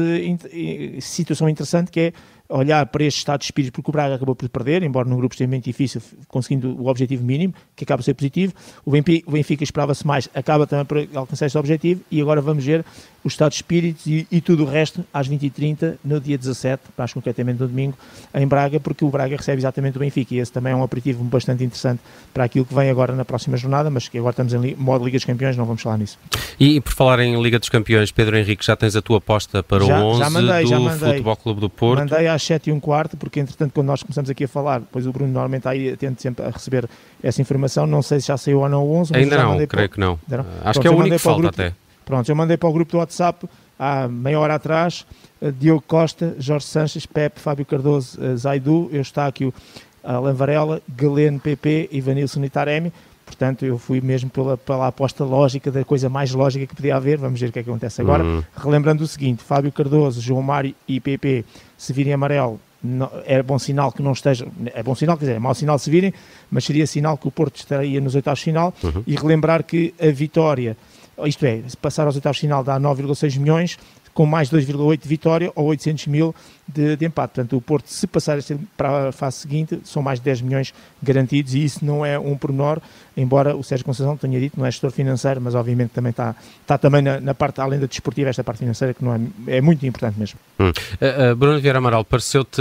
situação 1.01 1.49
interessante 1.49 1.91
que 1.91 2.01
é 2.01 2.13
olhar 2.49 2.87
para 2.87 3.05
este 3.05 3.19
estado 3.19 3.41
de 3.41 3.45
espírito, 3.47 3.73
porque 3.73 3.91
o 3.91 3.93
Braga 3.93 4.15
acabou 4.15 4.35
por 4.35 4.49
perder, 4.49 4.83
embora 4.83 5.09
num 5.09 5.17
grupo 5.17 5.35
extremamente 5.35 5.65
difícil, 5.65 6.01
conseguindo 6.29 6.81
o 6.81 6.89
objetivo 6.89 7.25
mínimo, 7.25 7.55
que 7.77 7.85
acaba 7.85 7.99
por 7.99 8.05
ser 8.05 8.15
positivo. 8.15 8.55
O 8.85 8.91
Benfica, 8.91 9.63
esperava-se 9.63 10.07
mais, 10.07 10.29
acaba 10.35 10.67
também 10.67 10.85
por 10.85 11.07
alcançar 11.15 11.47
este 11.47 11.59
objetivo, 11.59 12.01
e 12.11 12.21
agora 12.21 12.41
vamos 12.41 12.65
ver 12.65 12.85
o 13.25 13.29
estado 13.29 13.51
de 13.51 13.57
espírito 13.57 14.07
e, 14.07 14.27
e 14.31 14.41
tudo 14.41 14.65
o 14.65 14.67
resto 14.67 15.05
às 15.13 15.29
20h30, 15.29 15.99
no 16.05 16.21
dia 16.21 16.39
17, 16.39 16.83
mais 16.97 17.13
concretamente 17.13 17.61
no 17.61 17.69
domingo, 17.69 17.97
em 18.35 18.47
Braga, 18.47 18.81
porque 18.81 19.05
o 19.05 19.11
Braga 19.11 19.37
recebe 19.37 19.61
exatamente 19.61 19.97
o 19.97 20.01
Benfica, 20.01 20.35
e 20.35 20.39
esse 20.39 20.53
também 20.53 20.73
é 20.73 20.77
um 20.77 20.83
aperitivo 20.83 21.23
bastante 21.25 21.65
interessante 21.65 22.01
para 22.33 22.45
aquilo 22.45 22.65
que 22.65 22.75
vem 22.75 22.89
agora 22.89 23.15
na 23.15 23.25
próxima 23.25 23.57
jornada, 23.57 23.91
mas 23.91 24.09
que 24.09 24.19
agora 24.19 24.31
estamos 24.31 24.55
em 24.55 24.75
modo 24.77 25.05
Liga 25.05 25.19
dos 25.19 25.25
Campeões, 25.25 25.57
não 25.57 25.65
vamos 25.65 25.83
falar 25.83 25.99
nisso. 25.99 26.19
E, 26.59 26.77
e 26.77 26.81
por 26.81 26.93
falar 26.93 27.21
em 27.21 27.41
Liga 27.43 27.59
dos 27.59 27.69
Campeões, 27.69 28.11
Pedro 28.11 28.37
Henrique, 28.37 28.65
já 28.65 28.77
tens 28.77 28.97
a 28.97 29.03
tua 29.03 29.19
aposta 29.19 29.63
para 29.63 29.85
já, 29.85 30.03
o 30.03 30.07
11 30.09 30.19
já 30.19 30.31
mandei, 30.31 30.63
do 30.63 30.69
já 30.69 30.81
mandei. 30.81 31.09
Futebol 31.11 31.37
Clube 31.37 31.61
do 31.61 31.71
Porto? 31.71 31.99
Mandei 32.01 32.27
às 32.27 32.38
7 32.43 32.71
e 32.71 32.73
um 32.73 32.81
quarto, 32.81 33.17
porque 33.17 33.41
entretanto 33.41 33.73
quando 33.73 33.87
nós 33.87 34.03
começamos 34.03 34.31
aqui 34.31 34.45
a 34.45 34.49
falar, 34.49 34.81
depois 34.81 35.07
o 35.07 35.13
Bruno 35.13 35.33
normalmente 35.33 35.61
está 35.61 35.71
aí 35.71 35.91
atento 35.91 36.21
sempre 36.21 36.45
a 36.45 36.51
receber 36.51 36.89
essa 37.23 37.41
informação, 37.41 37.87
não 37.87 38.03
sei 38.03 38.21
se 38.21 38.29
já 38.29 38.37
saiu 38.37 38.61
ou 38.61 38.69
não 38.69 38.85
o 38.85 38.95
11. 38.97 39.17
Ainda 39.17 39.37
não, 39.37 39.55
creio 39.55 39.69
para... 39.69 39.89
que 39.89 40.01
não. 40.01 40.19
não. 40.29 40.41
Acho 40.41 40.47
Pronto, 40.63 40.81
que 40.81 40.89
é 40.89 40.91
o 40.91 40.97
único 40.97 41.17
que 41.17 41.19
falta 41.19 41.43
grupo, 41.43 41.61
até. 41.61 41.75
Pronto, 42.05 42.29
eu 42.29 42.37
mandei 42.37 42.57
para 42.57 42.69
o 42.69 42.73
grupo 42.73 42.93
do 42.93 42.99
WhatsApp 42.99 43.49
há 43.79 44.09
meia 44.09 44.41
hora 44.41 44.55
atrás, 44.55 45.07
uh, 45.41 45.53
Diogo 45.53 45.85
Costa, 45.87 46.35
Jorge 46.39 46.67
Sanches, 46.67 47.07
Pepe, 47.07 47.39
Fábio 47.39 47.65
Cardoso, 47.65 48.21
uh, 48.21 48.37
Zaidu, 48.37 48.89
eu 48.93 49.01
está 49.01 49.27
aqui 49.27 49.45
o 49.45 49.55
Alan 50.03 50.35
Varela, 50.35 50.81
Galeno 50.97 51.39
PP 51.41 51.89
e 51.93 52.01
Vanilson 52.01 52.45
Itaremi. 52.45 52.93
Portanto, 53.29 53.65
eu 53.65 53.79
fui 53.79 54.01
mesmo 54.01 54.31
pela, 54.31 54.57
pela 54.57 54.87
aposta 54.87 55.23
lógica, 55.23 55.71
da 55.71 55.85
coisa 55.85 56.09
mais 56.09 56.33
lógica 56.33 56.67
que 56.67 56.75
podia 56.75 56.97
haver. 56.97 57.19
Vamos 57.19 57.39
ver 57.39 57.51
o 57.51 57.53
que 57.53 57.59
é 57.59 57.63
que 57.63 57.69
acontece 57.69 58.01
agora. 58.01 58.25
Uhum. 58.25 58.43
Relembrando 58.57 59.05
o 59.05 59.07
seguinte: 59.07 59.45
Fábio 59.45 59.71
Cardoso, 59.71 60.21
João 60.21 60.43
Mário 60.43 60.75
e 60.87 60.99
PP, 60.99 61.45
se 61.77 61.93
virem 61.93 62.15
amarelo, 62.15 62.59
não, 62.83 63.11
é 63.27 63.43
bom 63.43 63.59
sinal 63.59 63.93
que 63.93 64.03
não 64.03 64.13
estejam. 64.13 64.49
É 64.75 64.83
bom 64.83 64.95
sinal, 64.95 65.17
quer 65.17 65.27
dizer, 65.27 65.37
é 65.37 65.39
mau 65.39 65.55
sinal 65.55 65.79
se 65.79 65.91
virem, 65.91 66.13
mas 66.51 66.65
seria 66.65 66.87
sinal 66.87 67.19
que 67.19 67.29
o 67.29 67.31
Porto 67.31 67.57
estaria 67.57 68.01
nos 68.01 68.15
oitavos 68.15 68.39
de 68.39 68.47
final. 68.47 68.73
Uhum. 68.83 69.03
E 69.07 69.15
relembrar 69.15 69.63
que 69.63 69.95
a 70.01 70.11
vitória, 70.11 70.77
isto 71.25 71.45
é, 71.45 71.61
se 71.67 71.77
passar 71.77 72.07
aos 72.07 72.15
oitavos 72.15 72.37
de 72.37 72.43
final 72.43 72.65
dá 72.65 72.81
9,6 72.81 73.39
milhões, 73.39 73.79
com 74.15 74.27
mais 74.27 74.51
2,8 74.51 75.03
de 75.03 75.09
vitória 75.09 75.53
ou 75.55 75.67
800 75.67 76.07
mil 76.07 76.35
de, 76.69 76.97
de, 76.97 77.07
empate. 77.07 77.35
Portanto, 77.35 77.57
o 77.57 77.61
Porto, 77.61 77.87
se 77.89 78.07
passar 78.07 78.39
para 78.77 79.09
a 79.09 79.13
fase 79.13 79.39
seguinte, 79.39 79.81
são 79.85 80.03
mais 80.03 80.19
de 80.19 80.25
10 80.27 80.43
milhões 80.43 80.75
garantidos 81.03 81.55
e 81.55 81.65
isso 81.65 81.85
não 81.85 82.05
é 82.05 82.19
um 82.19 82.37
pormenor, 82.37 82.81
embora 83.17 83.57
o 83.57 83.63
Sérgio 83.63 83.87
Conceição 83.87 84.17
tenha 84.17 84.39
dito, 84.39 84.59
não 84.59 84.67
é 84.67 84.71
gestor 84.71 84.91
financeiro, 84.91 85.41
mas 85.41 85.55
obviamente 85.55 85.91
também 85.91 86.11
está, 86.11 86.37
está 86.61 86.77
também 86.77 87.01
na, 87.01 87.21
na 87.21 87.35
parte, 87.35 87.61
além 87.61 87.81
da 87.81 87.87
desportiva, 87.87 88.29
esta 88.29 88.45
parte 88.45 88.59
financeira 88.59 88.93
que 88.93 89.05
não 89.05 89.15
é, 89.15 89.57
é 89.57 89.61
muito 89.61 89.85
importante 89.87 90.19
mesmo. 90.19 90.39
Hum. 90.61 90.69
Uh, 90.69 91.33
uh, 91.33 91.37
Bruno 91.37 91.61
Vieira 91.61 91.79
Amaral, 91.79 92.05
pareceu-te 92.05 92.61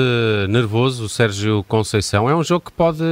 nervoso 0.50 1.06
o 1.06 1.10
Sérgio 1.10 1.64
Conceição? 1.68 2.30
É 2.30 2.36
um 2.36 2.44
jogo 2.44 2.66
que 2.66 2.72
pode 2.72 3.04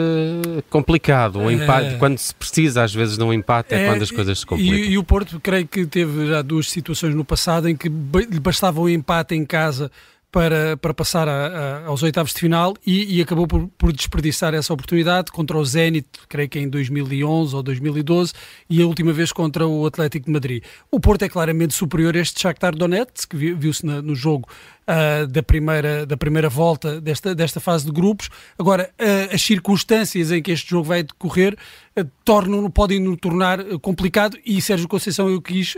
complicado, 0.70 1.40
um 1.40 1.52
empate, 1.52 1.96
é... 1.96 1.98
quando 1.98 2.18
se 2.18 2.34
precisa 2.34 2.84
às 2.84 2.94
vezes 2.94 3.18
de 3.18 3.24
um 3.24 3.34
empate 3.34 3.74
é, 3.74 3.84
é 3.84 3.90
quando 3.90 4.02
as 4.02 4.12
coisas 4.12 4.40
se 4.40 4.46
complicam. 4.46 4.78
E, 4.78 4.92
e, 4.92 4.98
o 4.98 5.04
Porto, 5.04 5.40
creio 5.40 5.68
que 5.68 5.86
teve 5.86 6.28
já 6.28 6.42
duas 6.42 6.70
situações 6.70 7.14
no 7.14 7.26
passado 7.26 7.68
em 7.68 7.76
que 7.76 7.90
bastava 7.90 8.80
um 8.80 8.90
empate 8.90 9.36
em 9.36 9.46
casa 9.46 9.92
para, 10.36 10.76
para 10.76 10.94
passar 10.94 11.30
a, 11.30 11.48
a, 11.48 11.86
aos 11.86 12.04
oitavos 12.04 12.34
de 12.34 12.42
final 12.42 12.74
e, 12.86 13.16
e 13.18 13.22
acabou 13.22 13.48
por, 13.48 13.70
por, 13.78 13.94
desperdiçar 13.94 14.54
essa 14.54 14.74
oportunidade 14.74 15.32
contra 15.32 15.58
o 15.58 15.64
Zenit, 15.64 16.10
creio 16.28 16.50
que 16.50 16.60
em 16.60 16.68
2011 16.68 17.56
ou 17.56 17.64
2012, 17.64 18.34
e 18.70 18.82
a 18.82 18.86
última 18.86 19.14
vez 19.14 19.32
contra 19.32 19.66
o 19.66 19.86
Atlético 19.86 20.26
de 20.26 20.34
Madrid. 20.34 20.62
O 20.92 21.00
Porto 21.00 21.22
é 21.22 21.30
claramente 21.30 21.74
superior 21.74 22.18
a 22.18 22.20
este 22.20 22.42
Shakhtar 22.42 22.76
Donetsk, 22.76 23.30
que 23.30 23.54
viu-se 23.54 23.86
no 23.86 24.14
jogo 24.14 24.50
uh, 24.88 25.28
da, 25.28 25.44
primeira, 25.44 26.06
da 26.06 26.18
primeira 26.18 26.50
volta 26.50 27.02
desta, 27.02 27.36
desta 27.36 27.60
fase 27.60 27.86
de 27.86 27.92
grupos. 27.92 28.30
Agora, 28.58 28.90
uh, 29.00 29.36
as 29.36 29.42
circunstâncias 29.42 30.32
em 30.32 30.42
que 30.42 30.52
este 30.52 30.70
jogo 30.70 30.86
vai 30.86 31.04
decorrer 31.04 31.58
uh, 31.98 32.04
tornam, 32.24 32.70
podem 32.70 33.00
no 33.00 33.18
tornar 33.18 33.64
complicado 33.80 34.38
e 34.46 34.62
Sérgio 34.62 34.88
Conceição 34.88 35.30
eu 35.30 35.42
quis, 35.42 35.78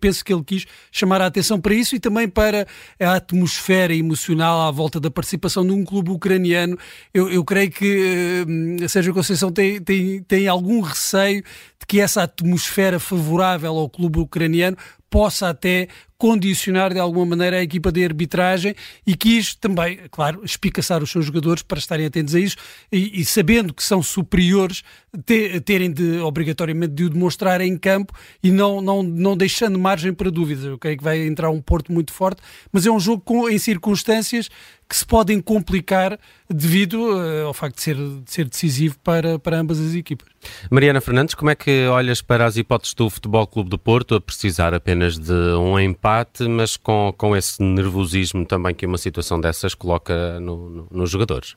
penso 0.00 0.24
que 0.24 0.32
ele 0.32 0.42
quis 0.42 0.66
chamar 0.90 1.20
a 1.20 1.26
atenção 1.26 1.60
para 1.60 1.74
isso 1.74 1.94
e 1.94 2.00
também 2.00 2.28
para 2.28 2.66
a 3.00 3.14
atmosfera 3.14 3.94
emocional 3.94 4.62
à 4.62 4.70
volta 4.70 4.98
da 4.98 5.10
participação 5.10 5.62
num 5.62 5.84
clube 5.84 6.10
ucraniano. 6.10 6.78
Eu, 7.12 7.30
eu 7.30 7.44
creio 7.44 7.70
que 7.70 8.44
Sérgio 8.88 9.12
Conceição 9.12 9.52
tem, 9.52 9.80
tem, 9.80 10.22
tem 10.22 10.48
algum 10.48 10.80
receio 10.80 11.42
de 11.42 11.86
que 11.86 12.00
essa 12.00 12.22
atmosfera 12.22 12.98
favorável 12.98 13.76
ao 13.76 13.88
clube 13.88 14.18
ucraniano 14.18 14.76
possa 15.12 15.50
até 15.50 15.88
condicionar 16.16 16.94
de 16.94 16.98
alguma 16.98 17.26
maneira 17.26 17.58
a 17.58 17.62
equipa 17.62 17.92
de 17.92 18.02
arbitragem 18.02 18.74
e 19.06 19.14
quis 19.14 19.54
também, 19.54 19.98
claro, 20.10 20.42
espicaçar 20.42 21.02
os 21.02 21.10
seus 21.10 21.26
jogadores 21.26 21.62
para 21.62 21.78
estarem 21.78 22.06
atentos 22.06 22.34
a 22.34 22.40
isso 22.40 22.56
e, 22.90 23.20
e 23.20 23.24
sabendo 23.24 23.74
que 23.74 23.82
são 23.82 24.02
superiores, 24.02 24.82
te, 25.26 25.60
terem 25.60 25.92
de 25.92 26.18
obrigatoriamente 26.20 26.94
de 26.94 27.04
o 27.04 27.10
demonstrar 27.10 27.60
em 27.60 27.76
campo 27.76 28.14
e 28.42 28.50
não, 28.50 28.80
não, 28.80 29.02
não 29.02 29.36
deixando 29.36 29.78
margem 29.78 30.14
para 30.14 30.30
dúvidas. 30.30 30.64
Eu 30.64 30.78
creio 30.78 30.96
que 30.96 31.04
vai 31.04 31.26
entrar 31.26 31.50
um 31.50 31.60
Porto 31.60 31.92
muito 31.92 32.12
forte, 32.12 32.40
mas 32.72 32.86
é 32.86 32.90
um 32.90 33.00
jogo 33.00 33.20
com, 33.22 33.50
em 33.50 33.58
circunstâncias 33.58 34.48
que 34.88 34.96
se 34.96 35.06
podem 35.06 35.40
complicar 35.40 36.18
devido 36.48 36.94
uh, 36.94 37.46
ao 37.46 37.54
facto 37.54 37.76
de 37.76 37.82
ser, 37.82 37.96
de 37.96 38.30
ser 38.30 38.48
decisivo 38.48 38.98
para, 39.02 39.38
para 39.38 39.58
ambas 39.58 39.80
as 39.80 39.94
equipas. 39.94 40.28
Mariana 40.70 41.00
Fernandes, 41.00 41.34
como 41.34 41.50
é 41.50 41.54
que 41.54 41.86
olhas 41.86 42.20
para 42.20 42.44
as 42.44 42.56
hipóteses 42.56 42.94
do 42.94 43.08
Futebol 43.08 43.46
Clube 43.46 43.70
do 43.70 43.78
Porto 43.78 44.14
a 44.14 44.20
precisar 44.20 44.74
apenas 44.74 45.18
de 45.18 45.32
um 45.32 45.78
empate, 45.78 46.46
mas 46.48 46.76
com, 46.76 47.14
com 47.16 47.36
esse 47.36 47.62
nervosismo 47.62 48.44
também 48.44 48.74
que 48.74 48.84
uma 48.84 48.98
situação 48.98 49.40
dessas 49.40 49.74
coloca 49.74 50.38
no, 50.40 50.68
no, 50.68 50.88
nos 50.90 51.10
jogadores? 51.10 51.56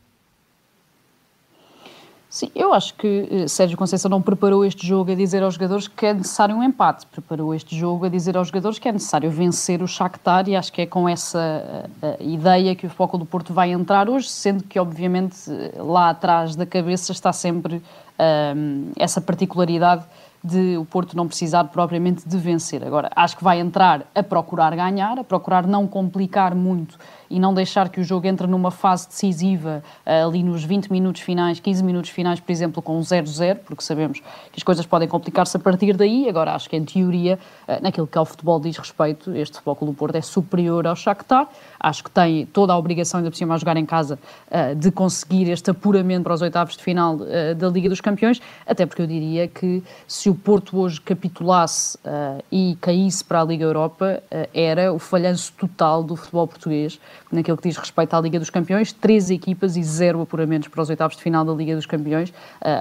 Sim, 2.35 2.51
eu 2.53 2.73
acho 2.73 2.95
que 2.95 3.29
eh, 3.31 3.47
Sérgio 3.47 3.77
Conceição 3.77 4.09
não 4.09 4.21
preparou 4.21 4.65
este 4.65 4.85
jogo 4.85 5.09
a 5.09 5.15
dizer 5.15 5.41
aos 5.41 5.53
jogadores 5.53 5.87
que 5.87 6.05
é 6.05 6.13
necessário 6.13 6.53
um 6.53 6.61
empate, 6.61 7.05
preparou 7.05 7.55
este 7.55 7.77
jogo 7.77 8.07
a 8.07 8.09
dizer 8.09 8.35
aos 8.35 8.49
jogadores 8.49 8.77
que 8.77 8.89
é 8.89 8.91
necessário 8.91 9.31
vencer 9.31 9.81
o 9.81 9.87
Shakhtar 9.87 10.49
e 10.49 10.53
acho 10.53 10.73
que 10.73 10.81
é 10.81 10.85
com 10.85 11.07
essa 11.07 11.89
uh, 12.03 12.21
ideia 12.21 12.75
que 12.75 12.87
o 12.87 12.89
Futebol 12.89 13.19
do 13.19 13.25
Porto 13.25 13.53
vai 13.53 13.71
entrar 13.71 14.09
hoje, 14.09 14.27
sendo 14.27 14.65
que 14.65 14.77
obviamente 14.77 15.49
lá 15.77 16.09
atrás 16.09 16.57
da 16.57 16.65
cabeça 16.65 17.13
está 17.13 17.31
sempre 17.31 17.75
uh, 17.75 18.91
essa 18.97 19.21
particularidade 19.21 20.03
de 20.43 20.77
o 20.77 20.83
Porto 20.83 21.15
não 21.15 21.27
precisar 21.27 21.63
propriamente 21.63 22.27
de 22.27 22.37
vencer. 22.37 22.85
Agora, 22.85 23.09
acho 23.15 23.37
que 23.37 23.43
vai 23.43 23.59
entrar 23.59 24.05
a 24.13 24.21
procurar 24.21 24.75
ganhar, 24.75 25.17
a 25.17 25.23
procurar 25.23 25.65
não 25.65 25.87
complicar 25.87 26.53
muito 26.53 26.99
e 27.29 27.39
não 27.39 27.53
deixar 27.53 27.89
que 27.89 28.00
o 28.00 28.03
jogo 28.03 28.27
entre 28.27 28.48
numa 28.48 28.72
fase 28.72 29.08
decisiva 29.08 29.84
eh, 30.05 30.22
ali 30.22 30.44
nos 30.44 30.63
20 30.63 30.91
minutos 30.91 31.22
finais, 31.22 31.60
15 31.60 31.84
minutos 31.84 32.10
finais, 32.10 32.39
por 32.39 32.51
exemplo, 32.51 32.82
com 32.82 33.00
0-0, 33.00 33.60
porque 33.65 33.84
sabemos 33.84 34.20
que 34.20 34.58
as 34.58 34.63
coisas 34.63 34.86
podem 34.86 35.08
complicar-se 35.08 35.58
a 35.58 35.60
partir 35.60 35.96
daí. 35.96 36.27
Agora, 36.29 36.53
acho 36.53 36.70
que 36.70 36.75
em 36.75 36.84
teoria, 36.84 37.39
eh, 37.67 37.79
naquilo 37.82 38.08
que 38.08 38.17
ao 38.17 38.25
futebol 38.25 38.60
diz 38.60 38.77
respeito, 38.77 39.36
este 39.36 39.55
Futebol 39.55 39.88
do 39.88 39.94
Porto 39.94 40.15
é 40.15 40.22
superior 40.22 40.86
ao 40.86 40.96
Shakhtar. 40.96 41.48
Acho 41.79 42.03
que 42.03 42.12
tem 42.12 42.46
toda 42.48 42.74
a 42.74 42.77
obrigação, 42.77 43.20
ainda 43.20 43.32
por 43.32 43.38
cima, 43.38 43.55
a 43.55 43.58
jogar 43.58 43.77
em 43.77 43.86
casa, 43.86 44.20
eh, 44.50 44.75
de 44.75 44.91
conseguir 44.91 45.50
este 45.50 45.72
apuramento 45.72 46.24
para 46.24 46.34
os 46.34 46.41
oitavos 46.41 46.75
de 46.77 46.84
final 46.84 47.17
da 47.58 47.70
Liga 47.70 47.89
dos 47.89 48.01
Campeões, 48.01 48.41
até 48.65 48.86
porque 48.86 49.01
eu 49.01 49.08
diria 49.08 49.48
que 49.48 49.84
se 50.08 50.29
o 50.29 50.36
Porto 50.36 50.79
hoje 50.79 51.00
capitulasse 51.01 51.98
e 52.51 52.77
caísse 52.82 53.24
para 53.24 53.41
a 53.41 53.44
Liga 53.44 53.63
Europa, 53.63 54.22
era 54.53 54.91
o 54.94 55.00
falhanço 55.00 55.53
total 55.53 56.03
do 56.03 56.15
futebol 56.15 56.48
português 56.48 57.00
naquilo 57.32 57.58
que 57.58 57.67
diz 57.67 57.77
respeito 57.77 58.13
à 58.13 58.22
Liga 58.22 58.39
dos 58.39 58.50
Campeões, 58.50 58.91
três 58.91 59.29
equipas 59.29 59.75
e 59.75 59.84
zero 59.84 60.22
apuramentos 60.22 60.67
para 60.67 60.82
os 60.82 60.89
oitavos 60.89 61.15
de 61.15 61.24
final 61.24 61.44
da 61.44 61.53
Liga 61.53 61.75
dos 61.75 61.86
Campeões. 61.86 62.29
Uh, 62.29 62.34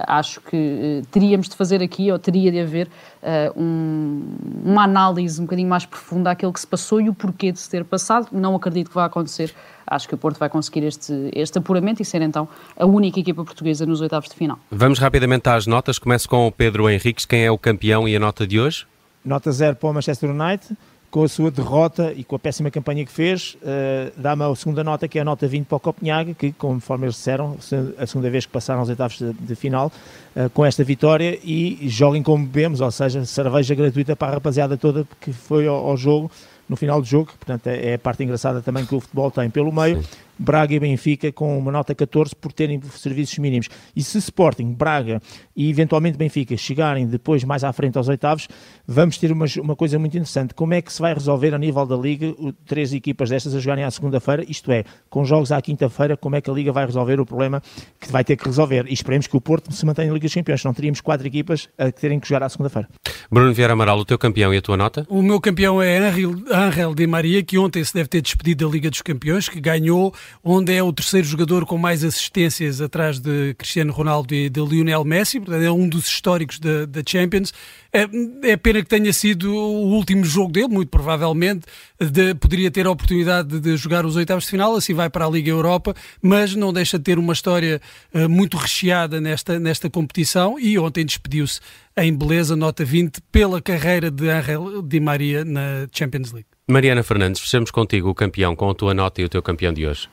acho 0.07 0.41
que 0.41 1.01
uh, 1.01 1.07
teríamos 1.07 1.49
de 1.49 1.55
fazer 1.55 1.81
aqui, 1.81 2.11
ou 2.11 2.19
teria 2.19 2.51
de 2.51 2.59
haver, 2.59 2.87
uh, 2.87 3.59
um, 3.59 4.23
uma 4.63 4.83
análise 4.83 5.39
um 5.39 5.45
bocadinho 5.45 5.69
mais 5.69 5.85
profunda 5.85 6.31
àquilo 6.31 6.53
que 6.53 6.59
se 6.59 6.67
passou 6.67 7.01
e 7.01 7.09
o 7.09 7.13
porquê 7.13 7.51
de 7.51 7.59
se 7.59 7.69
ter 7.69 7.83
passado. 7.83 8.27
Não 8.31 8.55
acredito 8.55 8.89
que 8.89 8.95
vá 8.95 9.05
acontecer. 9.05 9.53
Acho 9.87 10.07
que 10.07 10.15
o 10.15 10.17
Porto 10.17 10.39
vai 10.39 10.49
conseguir 10.49 10.83
este, 10.83 11.29
este 11.33 11.59
apuramento 11.59 12.01
e 12.01 12.05
ser 12.05 12.21
então 12.21 12.47
a 12.75 12.85
única 12.85 13.19
equipa 13.19 13.43
portuguesa 13.43 13.85
nos 13.85 14.01
oitavos 14.01 14.29
de 14.29 14.35
final. 14.35 14.57
Vamos 14.71 14.97
rapidamente 14.97 15.47
às 15.47 15.67
notas. 15.67 15.99
Começo 15.99 16.27
com 16.27 16.47
o 16.47 16.51
Pedro 16.51 16.89
Henriques. 16.89 17.25
Quem 17.25 17.45
é 17.45 17.51
o 17.51 17.57
campeão 17.57 18.07
e 18.07 18.15
a 18.15 18.19
nota 18.19 18.47
de 18.47 18.59
hoje? 18.59 18.87
Nota 19.23 19.51
zero 19.51 19.75
para 19.75 19.89
o 19.89 19.93
Manchester 19.93 20.29
United 20.29 20.75
com 21.15 21.23
a 21.23 21.29
sua 21.29 21.49
derrota 21.49 22.11
e 22.13 22.25
com 22.25 22.35
a 22.35 22.39
péssima 22.39 22.69
campanha 22.69 23.05
que 23.05 23.11
fez, 23.11 23.55
uh, 23.61 24.11
dá-me 24.17 24.43
a 24.43 24.53
segunda 24.53 24.83
nota, 24.83 25.07
que 25.07 25.17
é 25.17 25.21
a 25.21 25.23
nota 25.23 25.47
20 25.47 25.65
para 25.65 25.77
o 25.77 25.79
Copenhague, 25.79 26.33
que, 26.33 26.51
conforme 26.51 27.05
eles 27.05 27.15
disseram, 27.15 27.55
a 27.97 28.05
segunda 28.05 28.29
vez 28.29 28.45
que 28.45 28.51
passaram 28.51 28.81
aos 28.81 28.89
oitavos 28.89 29.17
de, 29.17 29.31
de 29.31 29.55
final, 29.55 29.89
uh, 30.35 30.49
com 30.49 30.65
esta 30.65 30.83
vitória, 30.83 31.39
e 31.41 31.87
joguem 31.87 32.21
como 32.21 32.45
bebemos, 32.45 32.81
ou 32.81 32.91
seja, 32.91 33.23
cerveja 33.23 33.73
gratuita 33.73 34.13
para 34.13 34.27
a 34.27 34.33
rapaziada 34.33 34.75
toda 34.75 35.07
que 35.21 35.31
foi 35.31 35.65
ao, 35.67 35.87
ao 35.87 35.95
jogo, 35.95 36.29
no 36.67 36.75
final 36.75 36.99
do 36.99 37.07
jogo, 37.07 37.31
portanto 37.39 37.67
é, 37.67 37.91
é 37.91 37.93
a 37.93 37.99
parte 37.99 38.21
engraçada 38.21 38.61
também 38.61 38.85
que 38.85 38.93
o 38.93 38.99
futebol 38.99 39.31
tem 39.31 39.49
pelo 39.49 39.71
meio. 39.71 40.03
Sim. 40.03 40.09
Braga 40.37 40.73
e 40.73 40.79
Benfica 40.79 41.31
com 41.31 41.57
uma 41.57 41.71
nota 41.71 41.95
14 41.95 42.35
por 42.35 42.51
terem 42.51 42.81
serviços 42.81 43.37
mínimos. 43.37 43.69
E 43.95 44.03
se 44.03 44.17
Sporting, 44.17 44.73
Braga 44.73 45.21
e 45.55 45.69
eventualmente 45.69 46.17
Benfica 46.17 46.55
chegarem 46.57 47.07
depois 47.07 47.43
mais 47.43 47.63
à 47.63 47.71
frente 47.71 47.97
aos 47.97 48.07
oitavos, 48.07 48.47
vamos 48.87 49.17
ter 49.17 49.31
uma, 49.31 49.45
uma 49.61 49.75
coisa 49.75 49.97
muito 49.97 50.15
interessante. 50.15 50.53
Como 50.53 50.73
é 50.73 50.81
que 50.81 50.91
se 50.91 51.01
vai 51.01 51.13
resolver 51.13 51.53
a 51.53 51.57
nível 51.57 51.85
da 51.85 51.95
Liga 51.95 52.27
o, 52.37 52.51
três 52.51 52.93
equipas 52.93 53.29
destas 53.29 53.55
a 53.55 53.59
jogarem 53.59 53.83
à 53.83 53.91
segunda-feira? 53.91 54.43
Isto 54.47 54.71
é, 54.71 54.83
com 55.09 55.23
jogos 55.23 55.51
à 55.51 55.61
quinta-feira, 55.61 56.17
como 56.17 56.35
é 56.35 56.41
que 56.41 56.49
a 56.49 56.53
Liga 56.53 56.71
vai 56.71 56.85
resolver 56.85 57.19
o 57.19 57.25
problema 57.25 57.61
que 57.99 58.11
vai 58.11 58.23
ter 58.23 58.35
que 58.35 58.45
resolver? 58.45 58.85
E 58.87 58.93
esperemos 58.93 59.27
que 59.27 59.37
o 59.37 59.41
Porto 59.41 59.71
se 59.73 59.85
mantenha 59.85 60.07
na 60.07 60.13
Liga 60.13 60.25
dos 60.25 60.33
Campeões. 60.33 60.63
Não 60.63 60.73
teríamos 60.73 61.01
quatro 61.01 61.25
equipas 61.25 61.69
a 61.77 61.91
terem 61.91 62.19
que 62.19 62.27
jogar 62.27 62.43
à 62.43 62.49
segunda-feira. 62.49 62.87
Bruno 63.31 63.53
Vieira 63.53 63.73
Amaral, 63.73 63.97
o 63.97 64.05
teu 64.05 64.17
campeão 64.17 64.53
e 64.53 64.57
a 64.57 64.61
tua 64.61 64.77
nota? 64.77 65.05
O 65.09 65.21
meu 65.21 65.39
campeão 65.39 65.81
é 65.81 65.97
Angel 65.97 66.93
Di 66.93 67.07
Maria, 67.07 67.43
que 67.43 67.57
ontem 67.57 67.83
se 67.83 67.93
deve 67.93 68.07
ter 68.07 68.21
despedido 68.21 68.65
da 68.65 68.71
Liga 68.71 68.89
dos 68.89 69.01
Campeões, 69.01 69.49
que 69.49 69.59
ganhou 69.59 70.13
onde 70.43 70.73
é 70.73 70.81
o 70.81 70.93
terceiro 70.93 71.27
jogador 71.27 71.65
com 71.65 71.77
mais 71.77 72.03
assistências 72.03 72.81
atrás 72.81 73.19
de 73.19 73.53
Cristiano 73.55 73.91
Ronaldo 73.91 74.33
e 74.33 74.49
de 74.49 74.61
Lionel 74.61 75.03
Messi, 75.03 75.39
portanto 75.39 75.63
é 75.63 75.71
um 75.71 75.87
dos 75.87 76.07
históricos 76.07 76.59
da, 76.59 77.01
Champions. 77.05 77.53
É, 77.93 78.51
é, 78.51 78.57
pena 78.57 78.81
que 78.81 78.89
tenha 78.89 79.13
sido 79.13 79.53
o 79.53 79.93
último 79.93 80.25
jogo 80.25 80.51
dele, 80.51 80.67
muito 80.67 80.89
provavelmente, 80.89 81.65
de, 81.99 82.35
poderia 82.35 82.69
ter 82.69 82.85
a 82.85 82.91
oportunidade 82.91 83.47
de, 83.47 83.59
de, 83.59 83.77
jogar 83.77 84.05
os 84.05 84.15
oitavos 84.15 84.43
de 84.43 84.49
final, 84.49 84.75
assim 84.75 84.93
vai 84.93 85.09
para 85.09 85.25
a 85.25 85.29
Liga 85.29 85.49
Europa, 85.49 85.95
mas 86.21 86.55
não 86.55 86.73
deixa 86.73 86.97
de 86.97 87.03
ter 87.03 87.17
uma 87.17 87.33
história 87.33 87.81
uh, 88.13 88.27
muito 88.27 88.57
recheada 88.57 89.21
nesta, 89.21 89.59
nesta 89.59 89.89
competição 89.89 90.59
e 90.59 90.77
ontem 90.77 91.05
despediu-se 91.05 91.61
em 91.97 92.13
beleza, 92.13 92.55
nota 92.55 92.83
20, 92.83 93.21
pela 93.31 93.61
carreira 93.61 94.11
de 94.11 94.29
Angel 94.29 94.81
Di 94.81 94.99
Maria 94.99 95.45
na 95.45 95.87
Champions 95.91 96.31
League. 96.31 96.54
Mariana 96.67 97.03
Fernandes, 97.03 97.39
fechamos 97.39 97.69
contigo 97.69 98.09
o 98.09 98.15
campeão 98.15 98.55
com 98.55 98.67
a 98.67 98.73
tua 98.73 98.91
nota 98.91 99.21
e 99.21 99.25
o 99.25 99.29
teu 99.29 99.39
campeão 99.39 99.71
de 99.71 99.85
hoje. 99.85 100.09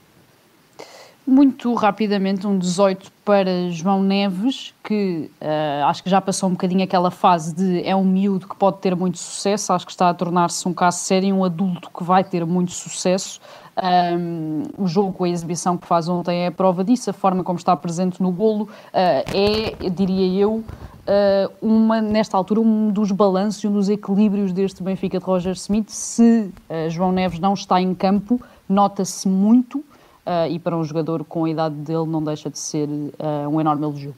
Muito 1.27 1.73
rapidamente, 1.73 2.47
um 2.47 2.59
18 2.59 3.11
para 3.25 3.71
João 3.71 4.03
Neves, 4.03 4.75
que 4.85 5.31
uh, 5.41 5.87
acho 5.87 6.03
que 6.03 6.11
já 6.11 6.21
passou 6.21 6.51
um 6.51 6.53
bocadinho 6.53 6.85
aquela 6.85 7.11
fase 7.11 7.55
de 7.55 7.83
é 7.89 7.97
um 7.97 8.05
miúdo 8.05 8.47
que 8.47 8.55
pode 8.55 8.79
ter 8.81 8.95
muito 8.95 9.17
sucesso, 9.17 9.73
acho 9.73 9.87
que 9.87 9.93
está 9.93 10.11
a 10.11 10.15
tornar-se 10.15 10.69
um 10.69 10.75
caso 10.75 10.99
sério, 10.99 11.35
um 11.35 11.43
adulto 11.43 11.89
que 11.89 12.05
vai 12.05 12.23
ter 12.23 12.45
muito 12.45 12.73
sucesso. 12.73 13.41
Um, 13.75 14.65
o 14.77 14.87
jogo, 14.87 15.25
a 15.25 15.29
exibição 15.31 15.79
que 15.79 15.87
faz 15.87 16.07
ontem 16.07 16.45
é 16.45 16.49
a 16.49 16.53
prova 16.53 16.85
disso, 16.85 17.09
a 17.09 17.15
forma 17.15 17.43
como 17.43 17.59
está 17.59 17.75
presente 17.75 18.21
no 18.21 18.31
bolo 18.31 18.65
uh, 18.65 18.69
é, 18.93 19.89
diria 19.89 20.43
eu, 20.43 20.63
uma, 21.61 22.01
nesta 22.01 22.37
altura, 22.37 22.61
um 22.61 22.91
dos 22.91 23.11
balanços 23.11 23.63
e 23.65 23.69
um 23.69 23.73
dos 23.73 23.89
equilíbrios 23.89 24.53
deste 24.53 24.83
Benfica 24.83 25.19
de 25.19 25.25
Roger 25.25 25.53
Smith. 25.53 25.91
Se 25.91 26.51
João 26.89 27.13
Neves 27.13 27.39
não 27.39 27.55
está 27.55 27.81
em 27.81 27.95
campo, 27.95 28.41
nota-se 28.69 29.29
muito 29.29 29.79
uh, 29.79 30.49
e 30.51 30.59
para 30.59 30.77
um 30.77 30.85
jogador 30.85 31.25
com 31.25 31.45
a 31.45 31.51
idade 31.51 31.75
dele 31.75 32.07
não 32.07 32.23
deixa 32.23 32.49
de 32.49 32.59
ser 32.59 32.89
um 33.51 33.61
enorme 33.61 33.83
elogio. 33.83 34.15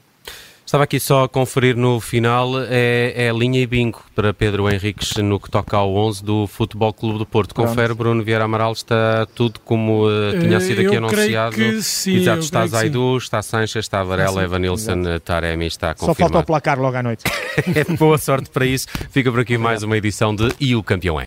Estava 0.65 0.83
aqui 0.83 0.99
só 0.99 1.25
a 1.25 1.29
conferir 1.29 1.77
no 1.77 1.99
final, 1.99 2.49
é, 2.67 3.27
é 3.27 3.31
linha 3.31 3.59
e 3.59 3.67
bingo 3.67 4.01
para 4.15 4.33
Pedro 4.33 4.67
Henriques 4.67 5.15
no 5.17 5.39
que 5.39 5.49
toca 5.49 5.77
ao 5.77 5.93
11 5.95 6.23
do 6.23 6.47
Futebol 6.47 6.91
Clube 6.91 7.19
do 7.19 7.25
Porto. 7.25 7.53
Confere, 7.53 7.93
Bruno 7.93 8.23
Vieira 8.23 8.45
Amaral, 8.45 8.71
está 8.71 9.27
tudo 9.35 9.59
como 9.59 10.07
uh, 10.07 10.39
tinha 10.39 10.59
sido 10.59 10.81
aqui 10.81 10.95
eu 10.95 10.97
anunciado. 10.97 11.81
Sim, 11.83 12.15
Exato, 12.15 12.39
está 12.39 12.65
Zaidu, 12.65 13.15
está 13.15 13.43
Sanches, 13.43 13.85
está 13.85 14.03
Varela, 14.03 14.43
Evanilson, 14.43 15.19
Taremi, 15.23 15.67
está 15.67 15.93
confirmado. 15.93 16.17
Só 16.17 16.23
falta 16.23 16.39
o 16.39 16.43
placar 16.43 16.79
logo 16.79 16.97
à 16.97 17.03
noite. 17.03 17.23
Boa 17.99 18.17
sorte 18.17 18.49
para 18.49 18.65
isso. 18.65 18.87
Fica 19.11 19.31
por 19.31 19.41
aqui 19.41 19.59
mais 19.59 19.83
uma 19.83 19.95
edição 19.95 20.35
de 20.35 20.49
E 20.59 20.75
o 20.75 20.81
Campeão 20.81 21.21
é. 21.21 21.25